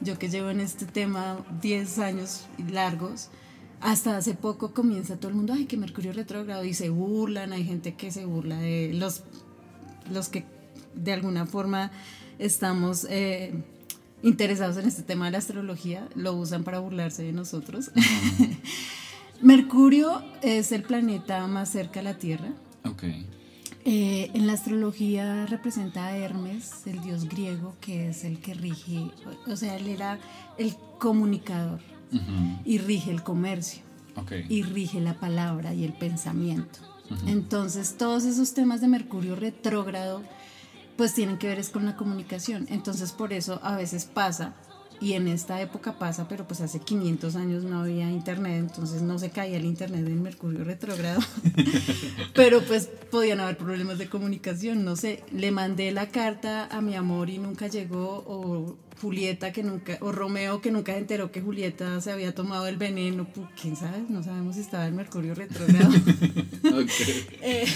yo 0.00 0.18
que 0.18 0.30
llevo 0.30 0.48
en 0.48 0.60
este 0.60 0.86
tema 0.86 1.44
10 1.60 1.98
años 1.98 2.46
largos, 2.70 3.28
hasta 3.82 4.16
hace 4.16 4.32
poco 4.32 4.72
comienza 4.72 5.16
todo 5.16 5.28
el 5.28 5.34
mundo, 5.34 5.52
ay, 5.52 5.66
que 5.66 5.76
Mercurio 5.76 6.14
retrógrado, 6.14 6.64
y 6.64 6.72
se 6.72 6.88
burlan, 6.88 7.52
hay 7.52 7.64
gente 7.64 7.92
que 7.94 8.10
se 8.10 8.24
burla 8.24 8.56
de 8.56 8.92
los, 8.94 9.22
los 10.10 10.30
que 10.30 10.46
de 10.94 11.12
alguna 11.12 11.46
forma 11.46 11.90
estamos 12.38 13.06
eh, 13.10 13.52
interesados 14.22 14.76
en 14.76 14.86
este 14.86 15.02
tema 15.02 15.26
de 15.26 15.32
la 15.32 15.38
astrología, 15.38 16.08
lo 16.14 16.32
usan 16.34 16.64
para 16.64 16.78
burlarse 16.80 17.22
de 17.22 17.32
nosotros. 17.32 17.90
Mercurio 19.42 20.22
es 20.42 20.72
el 20.72 20.82
planeta 20.82 21.46
más 21.46 21.68
cerca 21.70 22.00
a 22.00 22.02
la 22.02 22.18
Tierra. 22.18 22.48
Eh, 23.84 24.30
en 24.34 24.46
la 24.46 24.52
astrología 24.52 25.44
representa 25.46 26.06
a 26.06 26.16
Hermes, 26.16 26.86
el 26.86 27.00
dios 27.02 27.28
griego, 27.28 27.74
que 27.80 28.10
es 28.10 28.22
el 28.24 28.38
que 28.38 28.54
rige, 28.54 29.10
o 29.48 29.56
sea, 29.56 29.76
él 29.76 29.88
era 29.88 30.20
el 30.56 30.76
comunicador 31.00 31.80
y 32.64 32.78
rige 32.78 33.10
el 33.10 33.22
comercio 33.24 33.82
Ok. 34.16 34.32
y 34.48 34.62
rige 34.62 35.00
la 35.00 35.18
palabra 35.18 35.74
y 35.74 35.84
el 35.84 35.94
pensamiento. 35.94 36.78
Entonces, 37.26 37.96
todos 37.98 38.24
esos 38.24 38.54
temas 38.54 38.80
de 38.80 38.86
Mercurio 38.88 39.34
retrógrado, 39.34 40.22
pues 40.96 41.14
tienen 41.14 41.38
que 41.38 41.48
ver 41.48 41.58
es 41.58 41.70
con 41.70 41.84
la 41.84 41.96
comunicación. 41.96 42.66
Entonces, 42.68 43.12
por 43.12 43.32
eso 43.32 43.60
a 43.62 43.76
veces 43.76 44.04
pasa, 44.04 44.54
y 45.02 45.14
en 45.14 45.26
esta 45.26 45.60
época 45.60 45.98
pasa, 45.98 46.28
pero 46.28 46.46
pues 46.46 46.60
hace 46.60 46.78
500 46.78 47.34
años 47.34 47.64
no 47.64 47.80
había 47.80 48.08
internet, 48.08 48.58
entonces 48.60 49.02
no 49.02 49.18
se 49.18 49.30
caía 49.30 49.56
el 49.56 49.64
internet 49.64 50.06
en 50.06 50.22
Mercurio 50.22 50.62
retrógrado. 50.62 51.20
pero 52.34 52.62
pues 52.62 52.88
podían 53.10 53.40
haber 53.40 53.58
problemas 53.58 53.98
de 53.98 54.08
comunicación, 54.08 54.84
no 54.84 54.94
sé, 54.94 55.24
le 55.32 55.50
mandé 55.50 55.90
la 55.90 56.10
carta 56.10 56.68
a 56.70 56.80
mi 56.80 56.94
amor 56.94 57.30
y 57.30 57.38
nunca 57.38 57.66
llegó, 57.66 58.22
o 58.28 58.76
Julieta 59.02 59.52
que 59.52 59.64
nunca, 59.64 59.98
o 60.00 60.12
Romeo 60.12 60.60
que 60.60 60.70
nunca 60.70 60.92
se 60.92 60.98
enteró 60.98 61.32
que 61.32 61.40
Julieta 61.40 62.00
se 62.00 62.12
había 62.12 62.32
tomado 62.36 62.68
el 62.68 62.76
veneno, 62.76 63.26
quién 63.60 63.74
sabe, 63.74 64.04
no 64.08 64.22
sabemos 64.22 64.54
si 64.54 64.60
estaba 64.60 64.86
en 64.86 64.94
Mercurio 64.94 65.34
retrógrado. 65.34 65.90
Ok. 66.62 66.90
Eh, 67.42 67.66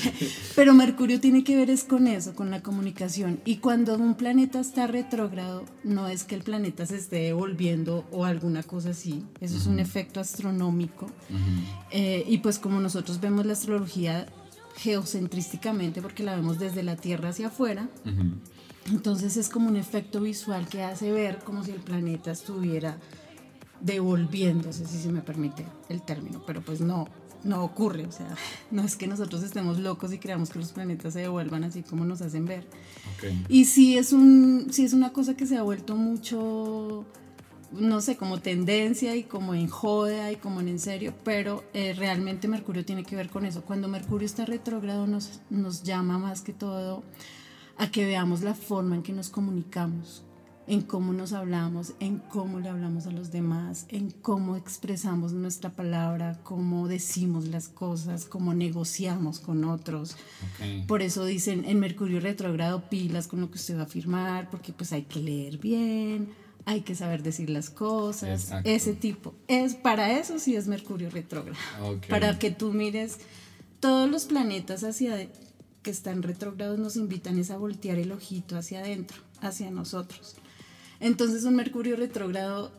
pero 0.54 0.72
Mercurio 0.72 1.20
tiene 1.20 1.42
que 1.42 1.56
ver 1.56 1.68
es 1.68 1.82
con 1.82 2.06
eso, 2.06 2.34
con 2.34 2.50
la 2.50 2.62
comunicación. 2.62 3.40
Y 3.44 3.56
cuando 3.56 3.96
un 3.96 4.14
planeta 4.14 4.60
está 4.60 4.86
retrógrado, 4.86 5.64
no 5.82 6.08
es 6.08 6.22
que 6.22 6.36
el 6.36 6.42
planeta 6.42 6.86
se 6.86 6.96
esté 6.96 7.16
devolviendo 7.16 8.06
o 8.12 8.24
alguna 8.24 8.62
cosa 8.62 8.90
así. 8.90 9.24
Eso 9.40 9.56
es 9.56 9.66
un 9.66 9.80
efecto 9.80 10.20
astronómico. 10.20 11.10
Eh, 11.90 12.24
y 12.28 12.38
pues 12.38 12.58
como 12.60 12.80
nosotros 12.80 13.20
vemos 13.20 13.44
la 13.44 13.54
astrología 13.54 14.28
geocentrísticamente, 14.76 16.00
porque 16.00 16.22
la 16.22 16.36
vemos 16.36 16.58
desde 16.58 16.82
la 16.82 16.96
Tierra 16.96 17.30
hacia 17.30 17.48
afuera. 17.48 17.88
Entonces 18.90 19.36
es 19.36 19.48
como 19.48 19.68
un 19.68 19.76
efecto 19.76 20.20
visual 20.20 20.68
que 20.68 20.82
hace 20.82 21.10
ver 21.12 21.38
como 21.38 21.64
si 21.64 21.72
el 21.72 21.80
planeta 21.80 22.30
estuviera 22.30 22.98
devolviéndose, 23.80 24.86
si 24.86 24.98
se 24.98 25.10
me 25.10 25.20
permite 25.20 25.64
el 25.88 26.02
término, 26.02 26.42
pero 26.46 26.62
pues 26.62 26.80
no, 26.80 27.06
no 27.44 27.62
ocurre, 27.64 28.06
o 28.06 28.12
sea, 28.12 28.34
no 28.70 28.82
es 28.82 28.96
que 28.96 29.06
nosotros 29.06 29.42
estemos 29.42 29.78
locos 29.78 30.12
y 30.12 30.18
creamos 30.18 30.50
que 30.50 30.58
los 30.58 30.72
planetas 30.72 31.12
se 31.12 31.20
devuelvan 31.20 31.64
así 31.64 31.82
como 31.82 32.04
nos 32.04 32.22
hacen 32.22 32.46
ver. 32.46 32.66
Ok. 33.16 33.48
Y 33.48 33.66
sí 33.66 33.96
es, 33.98 34.12
un, 34.12 34.68
sí 34.70 34.84
es 34.84 34.92
una 34.92 35.12
cosa 35.12 35.36
que 35.36 35.46
se 35.46 35.56
ha 35.56 35.62
vuelto 35.62 35.96
mucho, 35.96 37.04
no 37.72 38.00
sé, 38.00 38.16
como 38.16 38.40
tendencia 38.40 39.14
y 39.14 39.24
como 39.24 39.54
en 39.54 39.68
joda 39.68 40.32
y 40.32 40.36
como 40.36 40.60
en 40.60 40.68
en 40.68 40.78
serio, 40.78 41.14
pero 41.24 41.64
eh, 41.74 41.94
realmente 41.96 42.48
Mercurio 42.48 42.84
tiene 42.84 43.04
que 43.04 43.16
ver 43.16 43.28
con 43.28 43.44
eso. 43.46 43.62
Cuando 43.62 43.88
Mercurio 43.88 44.26
está 44.26 44.44
retrógrado 44.44 45.06
nos, 45.06 45.40
nos 45.50 45.82
llama 45.82 46.18
más 46.18 46.40
que 46.40 46.52
todo 46.52 47.02
a 47.78 47.90
que 47.90 48.04
veamos 48.04 48.42
la 48.42 48.54
forma 48.54 48.96
en 48.96 49.02
que 49.02 49.12
nos 49.12 49.28
comunicamos, 49.28 50.24
en 50.66 50.82
cómo 50.82 51.12
nos 51.12 51.32
hablamos, 51.32 51.92
en 52.00 52.18
cómo 52.18 52.58
le 52.58 52.68
hablamos 52.68 53.06
a 53.06 53.12
los 53.12 53.30
demás, 53.30 53.86
en 53.88 54.10
cómo 54.10 54.56
expresamos 54.56 55.32
nuestra 55.32 55.70
palabra, 55.70 56.40
cómo 56.42 56.88
decimos 56.88 57.46
las 57.48 57.68
cosas, 57.68 58.24
cómo 58.24 58.52
negociamos 58.54 59.38
con 59.38 59.64
otros. 59.64 60.16
Por 60.88 61.02
eso 61.02 61.24
dicen 61.24 61.64
en 61.66 61.78
Mercurio 61.78 62.20
retrógrado 62.20 62.88
pilas 62.88 63.28
con 63.28 63.40
lo 63.40 63.50
que 63.50 63.58
usted 63.58 63.78
va 63.78 63.82
a 63.82 63.86
firmar, 63.86 64.50
porque 64.50 64.72
pues 64.72 64.92
hay 64.92 65.02
que 65.02 65.20
leer 65.20 65.58
bien, 65.58 66.30
hay 66.64 66.80
que 66.80 66.96
saber 66.96 67.22
decir 67.22 67.48
las 67.48 67.70
cosas, 67.70 68.42
Exacto. 68.42 68.68
ese 68.68 68.92
tipo. 68.94 69.34
Es 69.46 69.76
para 69.76 70.18
eso 70.18 70.40
sí 70.40 70.56
es 70.56 70.66
Mercurio 70.66 71.10
retrógrado. 71.10 71.56
Para 72.08 72.38
que 72.40 72.50
tú 72.50 72.72
mires 72.72 73.18
todos 73.78 74.10
los 74.10 74.24
planetas 74.24 74.82
hacia 74.82 75.28
que 75.86 75.92
están 75.92 76.24
retrógrados 76.24 76.80
nos 76.80 76.96
invitan 76.96 77.38
es 77.38 77.52
a 77.52 77.58
voltear 77.58 77.96
el 77.98 78.10
ojito 78.10 78.58
hacia 78.58 78.80
adentro, 78.80 79.22
hacia 79.40 79.70
nosotros. 79.70 80.34
Entonces 80.98 81.44
un 81.44 81.54
Mercurio 81.54 81.94
retrógrado 81.94 82.72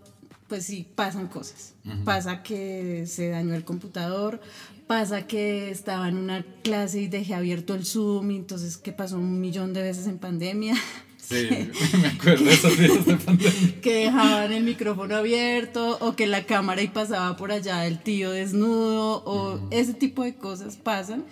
pues 0.50 0.66
sí, 0.66 0.86
pasan 0.94 1.28
cosas. 1.28 1.74
Pasa 2.04 2.44
que 2.44 3.06
se 3.08 3.30
dañó 3.30 3.54
el 3.54 3.64
computador, 3.64 4.42
pasa 4.88 5.26
que 5.26 5.70
estaba 5.70 6.10
en 6.10 6.18
una 6.18 6.46
clase 6.64 7.00
y 7.00 7.08
dejé 7.08 7.34
abierto 7.34 7.76
el 7.76 7.86
Zoom, 7.86 8.32
y 8.32 8.36
entonces 8.36 8.76
que 8.76 8.92
pasó 8.92 9.18
un 9.18 9.40
millón 9.40 9.74
de 9.74 9.84
veces 9.84 10.06
en 10.08 10.18
pandemia, 10.18 10.76
Sí, 11.28 11.50
me 12.02 12.08
acuerdo 12.08 12.46
de 12.46 12.54
esos 12.54 12.78
días 12.78 13.06
de 13.06 13.18
pandemia. 13.18 13.82
que 13.82 14.06
dejaban 14.06 14.54
el 14.54 14.64
micrófono 14.64 15.18
abierto 15.18 15.98
o 16.00 16.16
que 16.16 16.26
la 16.26 16.46
cámara 16.46 16.82
y 16.82 16.88
pasaba 16.88 17.36
por 17.36 17.52
allá 17.52 17.86
el 17.86 18.00
tío 18.00 18.32
desnudo 18.32 19.24
o 19.26 19.60
ese 19.70 19.94
tipo 19.94 20.24
de 20.24 20.36
cosas 20.36 20.78
pasan. 20.78 21.26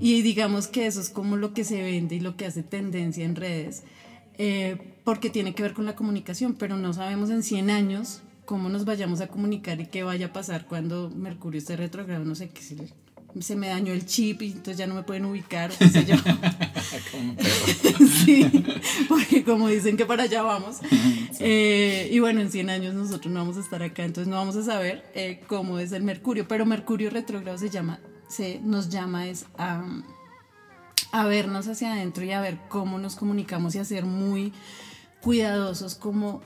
Y 0.00 0.22
digamos 0.22 0.66
que 0.66 0.86
eso 0.86 1.00
es 1.00 1.10
como 1.10 1.36
lo 1.36 1.54
que 1.54 1.62
se 1.62 1.82
vende 1.82 2.16
y 2.16 2.20
lo 2.20 2.36
que 2.36 2.46
hace 2.46 2.62
tendencia 2.62 3.24
en 3.24 3.36
redes 3.36 3.84
eh, 4.38 4.78
porque 5.04 5.30
tiene 5.30 5.54
que 5.54 5.62
ver 5.62 5.74
con 5.74 5.84
la 5.84 5.96
comunicación 5.96 6.54
pero 6.54 6.76
no 6.76 6.92
sabemos 6.92 7.28
en 7.30 7.42
100 7.42 7.70
años 7.70 8.22
cómo 8.44 8.68
nos 8.68 8.84
vayamos 8.84 9.20
a 9.20 9.26
comunicar 9.26 9.80
y 9.80 9.86
qué 9.86 10.04
vaya 10.04 10.26
a 10.26 10.32
pasar 10.32 10.66
cuando 10.66 11.10
Mercurio 11.10 11.58
esté 11.58 11.76
retrogrado 11.76 12.24
no 12.24 12.36
sé 12.36 12.48
qué 12.48 12.62
se, 13.40 13.56
me 13.56 13.68
dañó 13.68 13.92
el 13.92 14.06
chip 14.06 14.42
y 14.42 14.52
entonces 14.52 14.76
ya 14.76 14.86
no 14.86 14.94
me 14.94 15.02
pueden 15.02 15.24
ubicar 15.24 15.70
qué 15.70 15.88
sé 15.88 16.04
yo 16.04 16.16
sí, 18.24 18.50
porque 19.08 19.44
como 19.44 19.68
dicen 19.68 19.96
que 19.96 20.06
para 20.06 20.24
allá 20.24 20.42
vamos. 20.42 20.78
Eh, 21.40 22.08
y 22.10 22.18
bueno, 22.18 22.40
en 22.40 22.50
100 22.50 22.70
años 22.70 22.94
nosotros 22.94 23.32
no 23.32 23.40
vamos 23.40 23.56
a 23.56 23.60
estar 23.60 23.82
acá, 23.82 24.04
entonces 24.04 24.28
no 24.28 24.36
vamos 24.36 24.56
a 24.56 24.62
saber 24.62 25.10
eh, 25.14 25.40
cómo 25.46 25.78
es 25.78 25.92
el 25.92 26.02
Mercurio, 26.02 26.48
pero 26.48 26.66
Mercurio 26.66 27.10
retrógrado 27.10 27.58
se 27.58 27.70
llama, 27.70 28.00
se 28.28 28.60
nos 28.60 28.88
llama 28.88 29.28
es 29.28 29.46
a, 29.56 29.84
a 31.12 31.26
vernos 31.26 31.68
hacia 31.68 31.92
adentro 31.92 32.24
y 32.24 32.32
a 32.32 32.40
ver 32.40 32.58
cómo 32.68 32.98
nos 32.98 33.16
comunicamos 33.16 33.74
y 33.74 33.78
a 33.78 33.84
ser 33.84 34.04
muy 34.04 34.52
cuidadosos 35.20 35.94
como 35.94 36.42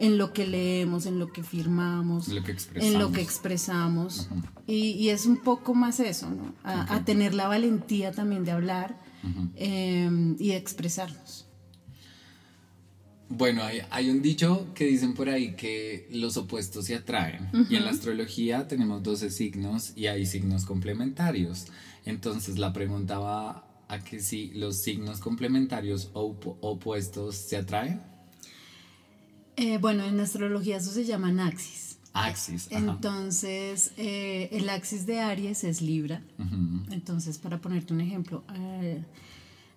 en 0.00 0.18
lo 0.18 0.32
que 0.32 0.46
leemos, 0.46 1.06
en 1.06 1.18
lo 1.20 1.30
que 1.32 1.42
firmamos, 1.44 2.26
Lo 2.28 2.42
que 2.42 2.50
en 2.52 2.56
lo 2.98 3.06
expresamos. 3.06 3.12
que 3.12 3.20
expresamos. 3.22 4.28
y, 4.66 4.74
y 4.92 5.10
es 5.10 5.26
un 5.26 5.36
poco 5.36 5.74
más 5.74 6.00
eso, 6.00 6.28
¿no? 6.30 6.54
A, 6.64 6.96
a 6.96 7.04
tener 7.04 7.34
la 7.34 7.46
valentía 7.46 8.10
también 8.10 8.44
de 8.44 8.50
hablar 8.50 8.98
eh, 9.56 10.10
y 10.38 10.48
de 10.48 10.56
expresarnos. 10.56 11.46
Bueno, 13.28 13.62
hay, 13.62 13.80
hay 13.90 14.10
un 14.10 14.22
dicho 14.22 14.66
que 14.74 14.86
dicen 14.86 15.14
por 15.14 15.28
ahí 15.28 15.54
que 15.54 16.08
los 16.12 16.36
opuestos 16.36 16.86
se 16.86 16.96
atraen. 16.96 17.48
Y 17.68 17.76
en 17.76 17.84
la 17.84 17.92
astrología 17.92 18.66
tenemos 18.66 19.02
12 19.04 19.30
signos 19.30 19.92
y 19.94 20.06
hay 20.08 20.26
signos 20.26 20.64
complementarios. 20.64 21.66
Entonces 22.04 22.58
la 22.58 22.72
pregunta 22.72 23.18
va 23.20 23.66
a 23.86 23.98
que 24.00 24.18
si 24.20 24.48
los 24.54 24.82
signos 24.82 25.20
complementarios 25.20 26.10
o 26.14 26.32
opu- 26.34 26.56
opuestos 26.60 27.36
se 27.36 27.56
atraen. 27.56 28.00
Eh, 29.60 29.76
bueno, 29.76 30.04
en 30.04 30.18
astrología 30.18 30.78
eso 30.78 30.90
se 30.90 31.04
llama 31.04 31.28
axis. 31.46 31.98
Axis. 32.14 32.66
Ajá. 32.72 32.78
Entonces, 32.78 33.92
eh, 33.98 34.48
el 34.52 34.66
axis 34.70 35.04
de 35.04 35.20
Aries 35.20 35.64
es 35.64 35.82
Libra. 35.82 36.22
Entonces, 36.90 37.36
para 37.36 37.58
ponerte 37.60 37.92
un 37.92 38.00
ejemplo, 38.00 38.42
eh, 38.54 39.04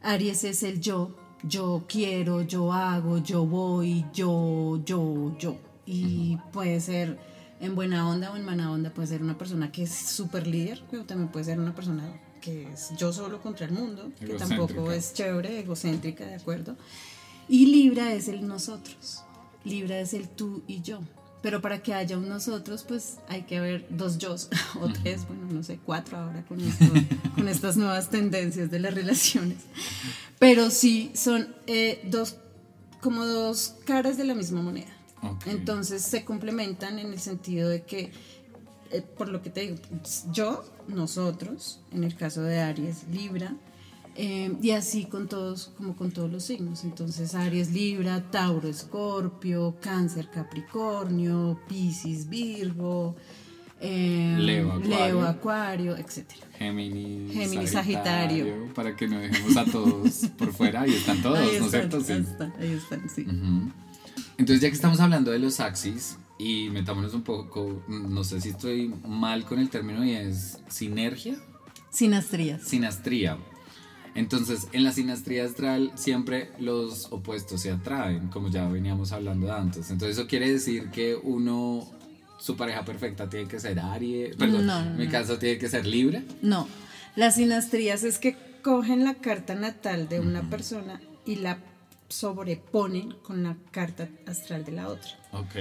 Aries 0.02 0.46
es 0.46 0.64
el 0.64 0.80
yo, 0.80 1.14
yo 1.44 1.84
quiero, 1.86 2.44
yo 2.44 2.72
hago, 2.72 3.18
yo 3.18 3.46
voy, 3.46 4.06
yo, 4.14 4.82
yo, 4.86 5.38
yo. 5.38 5.58
Y 5.86 6.38
puede 6.54 6.80
ser 6.80 7.20
en 7.60 7.76
buena 7.76 8.08
onda 8.10 8.32
o 8.32 8.38
en 8.38 8.46
mala 8.46 8.72
onda, 8.72 8.94
puede 8.94 9.10
ser 9.10 9.22
una 9.22 9.38
persona 9.38 9.70
que 9.70 9.84
es 9.84 9.94
súper 9.94 10.48
líder, 10.48 10.82
pero 10.90 11.04
también 11.04 11.30
puede 11.30 11.44
ser 11.44 11.60
una 11.60 11.76
persona 11.76 12.10
que 12.40 12.72
es 12.72 12.92
yo 12.98 13.12
solo 13.12 13.42
contra 13.42 13.66
el 13.66 13.74
mundo, 13.74 14.14
que 14.18 14.28
tampoco 14.28 14.94
es 14.94 15.14
chévere, 15.14 15.60
egocéntrica, 15.60 16.26
¿de 16.26 16.36
acuerdo? 16.36 16.78
Y 17.50 17.66
Libra 17.66 18.14
es 18.14 18.30
el 18.30 18.48
nosotros, 18.48 19.26
Libra 19.64 20.00
es 20.00 20.14
el 20.14 20.28
tú 20.28 20.64
y 20.68 20.82
yo. 20.82 21.00
Pero 21.42 21.62
para 21.62 21.84
que 21.84 21.94
haya 21.94 22.18
un 22.18 22.30
nosotros, 22.30 22.86
pues 22.88 23.18
hay 23.28 23.42
que 23.42 23.58
haber 23.58 23.86
dos 23.90 24.18
yo 24.18 24.34
o 24.82 24.88
tres, 24.88 25.28
bueno, 25.28 25.46
no 25.52 25.62
sé, 25.62 25.78
cuatro 25.86 26.18
ahora 26.18 26.44
con, 26.46 26.62
esto, 26.62 26.86
con 27.36 27.48
estas 27.50 27.76
nuevas 27.76 28.10
tendencias 28.10 28.72
de 28.72 28.80
las 28.80 28.94
relaciones. 28.94 29.58
Pero 30.40 30.70
sí 30.70 31.12
son 31.14 31.54
eh, 31.68 32.02
dos, 32.06 32.38
como 33.02 33.26
dos 33.26 33.76
caras 33.86 34.18
de 34.18 34.24
la 34.24 34.36
misma 34.36 34.62
moneda. 34.62 34.88
Entonces 35.46 36.02
se 36.02 36.26
complementan 36.26 37.00
en 37.00 37.14
el 37.14 37.20
sentido 37.20 37.70
de 37.70 37.84
que, 37.84 38.12
eh, 38.92 39.02
por 39.18 39.30
lo 39.30 39.42
que 39.42 39.50
te 39.50 39.62
digo, 39.62 39.76
yo, 40.32 40.64
nosotros, 40.88 41.80
en 41.92 42.04
el 42.04 42.16
caso 42.16 42.42
de 42.42 42.60
Aries, 42.60 43.08
Libra, 43.12 43.54
eh, 44.16 44.56
y 44.62 44.72
así 44.72 45.06
con 45.06 45.28
todos, 45.28 45.72
como 45.78 45.96
con 45.96 46.12
todos 46.12 46.32
los 46.32 46.44
signos. 46.44 46.84
Entonces 46.84 47.34
Aries, 47.36 47.72
Libra, 47.72 48.30
Tauro, 48.32 48.68
Escorpio, 48.68 49.76
Cáncer, 49.82 50.30
Capricornio, 50.32 51.60
Piscis, 51.68 52.30
Virgo, 52.30 53.16
eh, 53.80 54.36
Leo, 54.40 54.72
Acuario. 54.72 54.90
Leo, 54.90 55.22
Acuario, 55.24 55.98
etc. 55.98 56.24
Géminis, 56.58 57.34
Géminis, 57.34 57.72
Sagitario. 57.72 58.74
Para 58.74 58.96
que 58.96 59.08
no 59.08 59.20
dejemos 59.20 59.58
a 59.58 59.66
todos 59.66 60.28
por 60.38 60.54
fuera. 60.54 60.82
Ahí 60.82 60.94
están 60.94 61.22
todos, 61.22 61.40
ahí 61.40 61.60
¿no 61.60 61.66
es 61.66 61.72
cierto? 61.72 62.02
Sí. 62.02 62.14
ahí 62.14 62.22
están, 62.22 62.54
ahí 62.60 62.72
están, 62.74 63.10
sí. 63.10 63.26
Entonces, 64.38 64.62
ya 64.62 64.70
que 64.70 64.76
estamos 64.76 65.00
hablando 65.00 65.32
de 65.32 65.40
los 65.40 65.60
axis, 65.60 66.18
y 66.38 66.70
metámonos 66.70 67.14
un 67.14 67.24
poco, 67.24 67.84
no 67.88 68.24
sé 68.24 68.42
si 68.42 68.50
estoy 68.50 68.94
mal 69.08 69.46
con 69.46 69.60
el 69.60 69.70
término, 69.70 70.04
y 70.06 70.12
es 70.12 70.60
sinergia, 70.68 71.36
Sinastrías. 71.90 72.64
sinastría. 72.64 73.38
Entonces, 74.16 74.68
en 74.74 74.84
la 74.84 74.92
sinastría 74.92 75.44
astral 75.46 75.92
siempre 75.96 76.52
los 76.60 77.12
opuestos 77.12 77.62
se 77.62 77.72
atraen, 77.72 78.28
como 78.28 78.50
ya 78.50 78.68
veníamos 78.68 79.12
hablando 79.12 79.52
antes. 79.52 79.90
Entonces, 79.90 80.18
eso 80.18 80.28
quiere 80.28 80.52
decir 80.52 80.90
que 80.92 81.16
uno, 81.16 81.88
su 82.40 82.56
pareja 82.56 82.86
perfecta 82.86 83.28
tiene 83.30 83.48
que 83.48 83.60
ser 83.60 83.80
Aries, 83.80 84.36
perdón, 84.36 84.68
No, 84.68 84.82
no, 84.84 84.92
en 84.92 84.98
mi 84.98 85.06
no. 85.06 85.12
caso 85.12 85.38
tiene 85.40 85.58
que 85.58 85.68
ser 85.70 85.86
Libra. 85.88 86.22
No, 86.42 86.68
las 87.16 87.36
sinastrías 87.36 88.04
es 88.04 88.20
que 88.20 88.36
cogen 88.62 89.04
la 89.04 89.16
carta 89.16 89.56
natal 89.56 90.08
de 90.10 90.20
una 90.20 90.42
persona 90.50 91.02
y 91.26 91.38
la 91.38 91.58
sobreponen 92.08 93.12
con 93.24 93.44
la 93.44 93.58
carta 93.72 94.08
astral 94.28 94.64
de 94.64 94.72
la 94.74 94.88
otra. 94.88 95.10
Ok. 95.32 95.56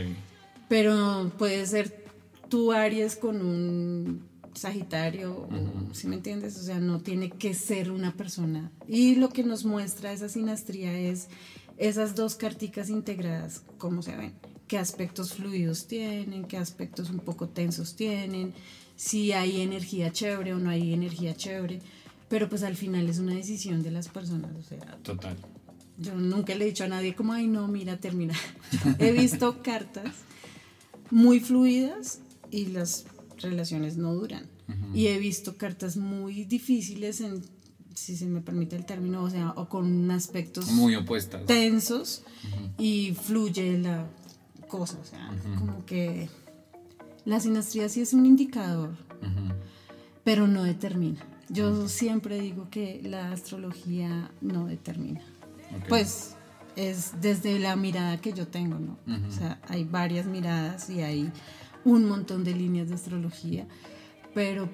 Pero 0.68 1.32
puede 1.38 1.66
ser 1.66 2.04
tú 2.49 2.73
Aries 2.73 3.16
con 3.16 3.37
un 3.44 4.23
Sagitario, 4.54 5.49
si 5.92 6.06
me 6.09 6.16
entiendes? 6.16 6.59
O 6.59 6.62
sea, 6.62 6.78
no 6.78 7.00
tiene 7.00 7.30
que 7.30 7.54
ser 7.54 7.90
una 7.90 8.12
persona. 8.14 8.71
Y 8.87 9.14
lo 9.16 9.30
que 9.30 9.44
nos 9.44 9.64
muestra 9.64 10.12
esa 10.12 10.28
sinastría 10.28 10.99
es 10.99 11.28
esas 11.78 12.14
dos 12.14 12.35
carticas 12.35 12.90
integradas, 12.90 13.62
cómo 13.78 14.02
se 14.02 14.14
ven, 14.16 14.35
qué 14.68 14.78
aspectos 14.78 15.35
fluidos 15.35 15.87
tienen, 15.87 16.44
qué 16.44 16.59
aspectos 16.59 17.11
un 17.11 17.18
poco 17.18 17.49
tensos 17.49 17.97
tienen, 17.97 18.52
si 18.97 19.32
hay 19.32 19.62
energía 19.62 20.12
chévere 20.12 20.54
o 20.54 20.59
no 20.59 20.71
hay 20.71 20.92
energía 20.92 21.35
chévere. 21.35 21.80
Pero 22.28 22.49
pues 22.49 22.62
al 22.62 22.76
final 22.76 23.09
es 23.09 23.18
una 23.18 23.35
decisión 23.35 23.82
de 23.82 23.90
las 23.90 24.09
personas, 24.09 24.50
o 24.56 24.62
sea, 24.62 24.99
Total. 25.02 25.37
yo 25.99 26.14
nunca 26.14 26.54
le 26.54 26.64
he 26.64 26.68
dicho 26.68 26.85
a 26.85 26.88
nadie 26.88 27.14
como, 27.14 27.32
ay 27.32 27.47
no, 27.47 27.68
mira, 27.68 27.99
termina. 27.99 28.35
he 28.99 29.12
visto 29.12 29.62
cartas 29.62 30.14
muy 31.11 31.40
fluidas 31.40 32.21
y 32.50 32.66
las 32.66 33.04
relaciones 33.42 33.96
no 33.96 34.14
duran. 34.14 34.46
Y 34.94 35.08
he 35.08 35.18
visto 35.18 35.56
cartas 35.56 35.96
muy 35.96 36.44
difíciles 36.44 37.20
en, 37.20 37.42
si 37.94 38.16
se 38.16 38.26
me 38.26 38.40
permite 38.40 38.75
el 38.76 38.87
término, 38.87 39.22
o 39.22 39.28
sea, 39.30 39.50
o 39.56 39.68
con 39.68 40.11
aspectos 40.11 40.70
Muy 40.70 40.94
opuestas. 40.96 41.44
tensos 41.46 42.22
y 42.78 43.12
fluye 43.12 43.76
la 43.78 44.06
cosa, 44.68 44.99
o 44.99 45.04
sea, 45.04 45.30
como 45.58 45.84
que 45.84 46.30
la 47.26 47.38
sinastría 47.40 47.88
sí 47.88 48.00
es 48.00 48.14
un 48.14 48.25
indicador, 48.25 48.96
pero 50.25 50.46
no 50.46 50.62
determina. 50.64 51.20
Yo 51.50 51.87
siempre 51.88 52.40
digo 52.40 52.70
que 52.70 53.02
la 53.04 53.30
astrología 53.32 54.30
no 54.40 54.66
determina. 54.66 55.20
Pues 55.88 56.34
es 56.76 57.20
desde 57.20 57.58
la 57.58 57.76
mirada 57.76 58.18
que 58.18 58.32
yo 58.32 58.49
tengo, 58.49 58.78
¿no? 58.78 58.99
O 59.28 59.30
sea, 59.30 59.61
hay 59.68 59.84
varias 59.84 60.25
miradas 60.26 60.88
y 60.88 61.02
hay 61.02 61.30
un 61.84 62.04
montón 62.06 62.44
de 62.44 62.54
líneas 62.54 62.88
de 62.88 62.94
astrología, 62.94 63.66
pero 64.34 64.68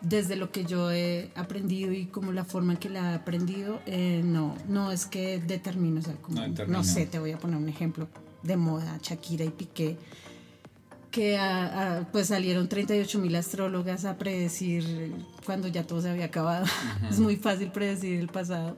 desde 0.00 0.34
lo 0.36 0.50
que 0.50 0.64
yo 0.64 0.90
he 0.90 1.30
aprendido 1.36 1.92
y 1.92 2.06
como 2.06 2.32
la 2.32 2.44
forma 2.44 2.72
en 2.72 2.78
que 2.78 2.88
la 2.90 3.12
he 3.12 3.14
aprendido, 3.14 3.80
eh, 3.86 4.20
no, 4.24 4.56
no 4.68 4.90
es 4.90 5.06
que 5.06 5.38
determine, 5.38 6.00
o 6.00 6.02
sea, 6.02 6.14
como, 6.16 6.40
No 6.72 6.84
sé, 6.84 7.06
te 7.06 7.18
voy 7.18 7.30
a 7.32 7.38
poner 7.38 7.56
un 7.56 7.68
ejemplo 7.68 8.08
de 8.42 8.56
moda, 8.56 8.98
Shakira 9.00 9.44
y 9.44 9.50
Piqué, 9.50 9.96
que 11.12 11.36
a- 11.36 11.98
a- 11.98 12.10
pues 12.10 12.28
salieron 12.28 12.68
38 12.68 13.18
mil 13.18 13.36
astrólogas 13.36 14.04
a 14.04 14.16
predecir 14.18 15.12
cuando 15.44 15.68
ya 15.68 15.86
todo 15.86 16.00
se 16.02 16.10
había 16.10 16.24
acabado. 16.24 16.64
es 17.10 17.20
muy 17.20 17.36
fácil 17.36 17.70
predecir 17.70 18.18
el 18.18 18.28
pasado. 18.28 18.76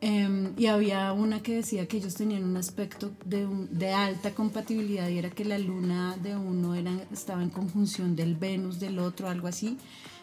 Em, 0.00 0.52
y 0.56 0.66
había 0.66 1.12
una 1.12 1.42
que 1.42 1.56
decía 1.56 1.88
que 1.88 1.96
ellos 1.96 2.14
tenían 2.14 2.44
un 2.44 2.56
aspecto 2.56 3.10
de, 3.24 3.46
un- 3.46 3.68
de 3.78 3.92
alta 3.92 4.32
compatibilidad 4.32 5.08
y 5.08 5.18
era 5.18 5.28
que 5.30 5.44
la 5.44 5.58
luna 5.58 6.16
de 6.22 6.36
uno 6.36 6.76
era, 6.76 6.92
estaba 7.12 7.42
en 7.42 7.50
conjunción 7.50 8.14
del 8.14 8.36
Venus 8.36 8.78
del 8.78 9.00
otro, 9.00 9.28
algo 9.28 9.48
así, 9.48 9.76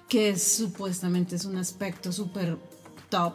que 0.08 0.30
es- 0.30 0.44
supuestamente 0.44 1.36
es 1.36 1.44
un 1.44 1.58
aspecto 1.58 2.14
súper 2.14 2.58
top 3.10 3.34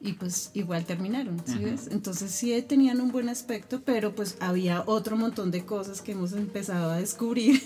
y 0.00 0.14
pues 0.14 0.50
igual 0.54 0.84
terminaron, 0.84 1.40
¿sí 1.46 1.58
ves? 1.58 1.88
Entonces 1.92 2.32
sí 2.32 2.60
tenían 2.62 3.00
un 3.00 3.12
buen 3.12 3.28
aspecto, 3.28 3.80
pero 3.84 4.14
pues 4.16 4.36
había 4.40 4.82
otro 4.86 5.16
montón 5.16 5.52
de 5.52 5.64
cosas 5.64 6.02
que 6.02 6.10
hemos 6.12 6.32
empezado 6.32 6.90
a 6.90 6.96
descubrir 6.96 7.60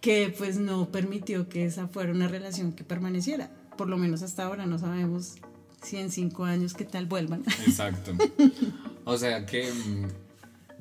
que 0.00 0.34
pues 0.38 0.56
no 0.58 0.88
permitió 0.90 1.50
que 1.50 1.66
esa 1.66 1.86
fuera 1.86 2.12
una 2.12 2.28
relación 2.28 2.72
que 2.72 2.84
permaneciera. 2.84 3.50
Por 3.76 3.88
lo 3.88 3.98
menos 3.98 4.22
hasta 4.22 4.44
ahora 4.44 4.64
no 4.66 4.78
sabemos 4.78 5.34
si 5.82 5.96
en 5.96 6.10
cinco 6.10 6.44
años 6.44 6.74
qué 6.74 6.84
tal 6.84 7.06
vuelvan. 7.06 7.42
Exacto. 7.66 8.12
O 9.06 9.16
sea 9.16 9.44
que 9.46 9.72
mm, 9.72 10.06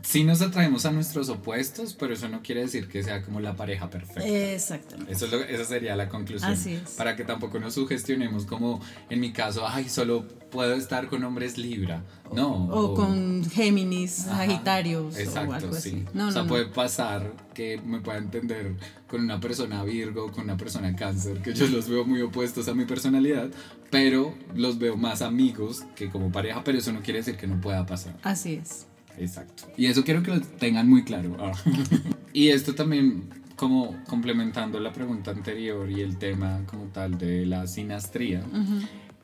sí 0.01 0.23
nos 0.23 0.41
atraemos 0.41 0.85
a 0.85 0.91
nuestros 0.91 1.29
opuestos, 1.29 1.93
pero 1.93 2.13
eso 2.13 2.29
no 2.29 2.41
quiere 2.41 2.62
decir 2.62 2.88
que 2.88 3.03
sea 3.03 3.21
como 3.21 3.39
la 3.39 3.55
pareja 3.55 3.89
perfecta. 3.89 4.25
Exactamente. 4.25 5.12
Eso 5.12 5.25
es 5.25 5.31
lo- 5.31 5.43
esa 5.43 5.65
sería 5.65 5.95
la 5.95 6.09
conclusión. 6.09 6.51
Así 6.51 6.73
es. 6.73 6.91
Para 6.91 7.15
que 7.15 7.23
tampoco 7.23 7.59
nos 7.59 7.73
sugestionemos 7.73 8.45
como 8.45 8.81
en 9.09 9.19
mi 9.19 9.31
caso, 9.33 9.67
ay, 9.67 9.89
solo 9.89 10.25
puedo 10.51 10.73
estar 10.73 11.07
con 11.09 11.23
hombres 11.23 11.57
Libra. 11.57 12.03
No. 12.33 12.65
O 12.69 12.93
con 12.95 13.43
Géminis, 13.49 14.27
Ajá, 14.27 14.38
Sagitarios 14.45 15.17
Exacto, 15.17 15.51
o 15.51 15.53
algo 15.53 15.75
así. 15.75 15.89
sí. 15.91 16.05
No, 16.13 16.27
o 16.27 16.31
sea, 16.31 16.41
no, 16.41 16.43
no. 16.43 16.49
puede 16.49 16.65
pasar 16.67 17.33
que 17.53 17.79
me 17.83 17.99
pueda 18.01 18.17
entender 18.19 18.75
con 19.07 19.21
una 19.21 19.39
persona 19.39 19.83
Virgo, 19.83 20.31
con 20.31 20.43
una 20.45 20.57
persona 20.57 20.95
Cáncer, 20.95 21.41
que 21.41 21.53
yo 21.53 21.67
los 21.67 21.88
veo 21.89 22.05
muy 22.05 22.21
opuestos 22.21 22.67
a 22.67 22.73
mi 22.73 22.85
personalidad, 22.85 23.49
pero 23.91 24.33
los 24.55 24.77
veo 24.79 24.95
más 24.97 25.21
amigos 25.21 25.83
que 25.95 26.09
como 26.09 26.31
pareja, 26.31 26.63
pero 26.63 26.77
eso 26.77 26.91
no 26.93 27.01
quiere 27.01 27.19
decir 27.19 27.35
que 27.35 27.47
no 27.47 27.59
pueda 27.59 27.85
pasar. 27.85 28.15
Así 28.23 28.53
es. 28.55 28.85
Exacto. 29.19 29.63
Y 29.77 29.88
eso 29.88 30.03
quiero 30.03 30.23
que 30.23 30.32
lo 30.32 30.41
tengan 30.41 30.88
muy 30.89 31.03
claro. 31.03 31.36
Ah. 31.39 31.51
y 32.34 32.49
esto 32.49 32.73
también, 32.75 33.29
como 33.55 33.95
complementando 34.05 34.79
la 34.79 34.93
pregunta 34.93 35.32
anterior 35.32 35.89
y 35.91 36.01
el 36.01 36.17
tema 36.17 36.62
como 36.67 36.86
tal 36.86 37.17
de 37.17 37.45
la 37.45 37.67
sinastría, 37.67 38.43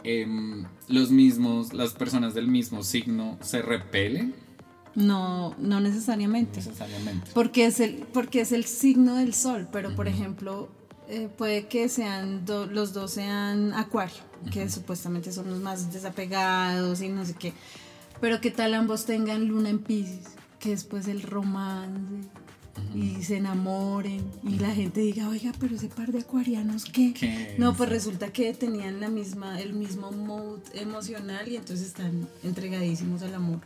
em, 0.03 0.65
los 0.88 1.10
mismos, 1.12 1.73
las 1.73 1.93
personas 1.93 2.34
del 2.34 2.47
mismo 2.47 2.84
signo 2.84 3.38
se 3.41 3.62
repelen 3.62 4.36
No, 4.95 5.55
no 5.58 5.79
necesariamente. 5.79 6.58
necesariamente. 6.58 7.31
Porque 7.34 7.65
es 7.65 7.79
el, 7.79 8.05
porque 8.13 8.41
es 8.41 8.51
el 8.51 8.65
signo 8.65 9.15
del 9.15 9.34
sol, 9.34 9.67
pero 9.71 9.95
por 9.95 10.08
ejemplo, 10.08 10.69
eh, 11.10 11.29
puede 11.38 11.67
que 11.67 11.88
sean 11.89 12.45
do- 12.45 12.65
los 12.65 12.93
dos 12.93 13.12
sean 13.12 13.73
acuario, 13.73 14.15
que 14.51 14.69
supuestamente 14.69 15.31
son 15.31 15.49
los 15.49 15.60
más 15.62 15.91
desapegados 15.93 17.01
y 17.01 17.10
no 17.10 17.25
sé 17.25 17.34
qué. 17.38 17.53
Pero 18.21 18.41
qué 18.41 18.51
tal 18.51 18.73
ambos 18.73 19.06
tengan 19.06 19.47
luna 19.47 19.69
en 19.69 19.80
Pisces, 19.80 20.36
que 20.60 20.69
después 20.69 21.08
el 21.08 21.21
romance 21.21 22.30
y 22.93 23.23
se 23.23 23.38
enamoren 23.38 24.21
y 24.43 24.60
la 24.60 24.73
gente 24.73 25.01
diga, 25.01 25.28
oiga, 25.28 25.51
pero 25.60 25.75
ese 25.75 25.88
par 25.88 26.12
de 26.12 26.19
acuarianos, 26.19 26.86
¿qué? 26.86 27.13
¿Qué? 27.13 27.56
No, 27.58 27.73
pues 27.73 27.89
resulta 27.89 28.32
que 28.32 28.54
tenían 28.54 28.99
la 28.99 29.10
misma, 29.10 29.60
el 29.62 29.73
mismo 29.73 30.12
mood 30.12 30.60
emocional 30.73 31.47
y 31.47 31.58
entonces 31.58 31.88
están 31.88 32.28
entregadísimos 32.43 33.21
al 33.21 33.36
amor. 33.36 33.60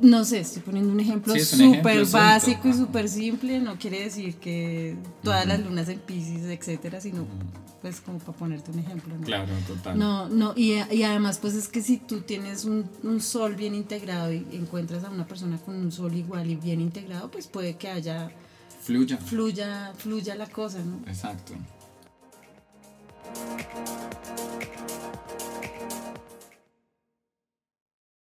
No 0.00 0.24
sé, 0.24 0.40
estoy 0.40 0.62
poniendo 0.62 0.92
un 0.92 1.00
ejemplo 1.00 1.34
Sí, 1.34 1.40
súper 1.40 2.06
básico 2.06 2.68
y 2.68 2.72
súper 2.72 3.08
simple. 3.08 3.60
No 3.60 3.78
quiere 3.78 4.02
decir 4.02 4.36
que 4.36 4.96
todas 5.22 5.46
las 5.46 5.60
lunas 5.60 5.88
en 5.90 5.98
Pisces, 5.98 6.44
etcétera, 6.46 7.00
sino 7.00 7.26
pues 7.82 8.00
como 8.00 8.18
para 8.18 8.36
ponerte 8.36 8.70
un 8.70 8.78
ejemplo. 8.78 9.14
¿no? 9.14 9.24
Claro, 9.24 9.52
total. 9.66 9.98
No, 9.98 10.28
no, 10.28 10.52
y, 10.56 10.72
y 10.90 11.02
además 11.02 11.38
pues 11.38 11.54
es 11.54 11.68
que 11.68 11.82
si 11.82 11.98
tú 11.98 12.20
tienes 12.22 12.64
un, 12.64 12.84
un 13.02 13.20
sol 13.20 13.56
bien 13.56 13.74
integrado 13.74 14.32
y 14.32 14.46
encuentras 14.52 15.04
a 15.04 15.10
una 15.10 15.26
persona 15.26 15.58
con 15.58 15.74
un 15.76 15.92
sol 15.92 16.14
igual 16.14 16.50
y 16.50 16.56
bien 16.56 16.80
integrado, 16.80 17.30
pues 17.30 17.46
puede 17.46 17.76
que 17.76 17.88
haya, 17.88 18.30
Fluya. 18.82 19.18
fluya, 19.18 19.92
fluya 19.98 20.34
la 20.34 20.46
cosa, 20.46 20.78
¿no? 20.78 20.98
Exacto. 21.06 21.52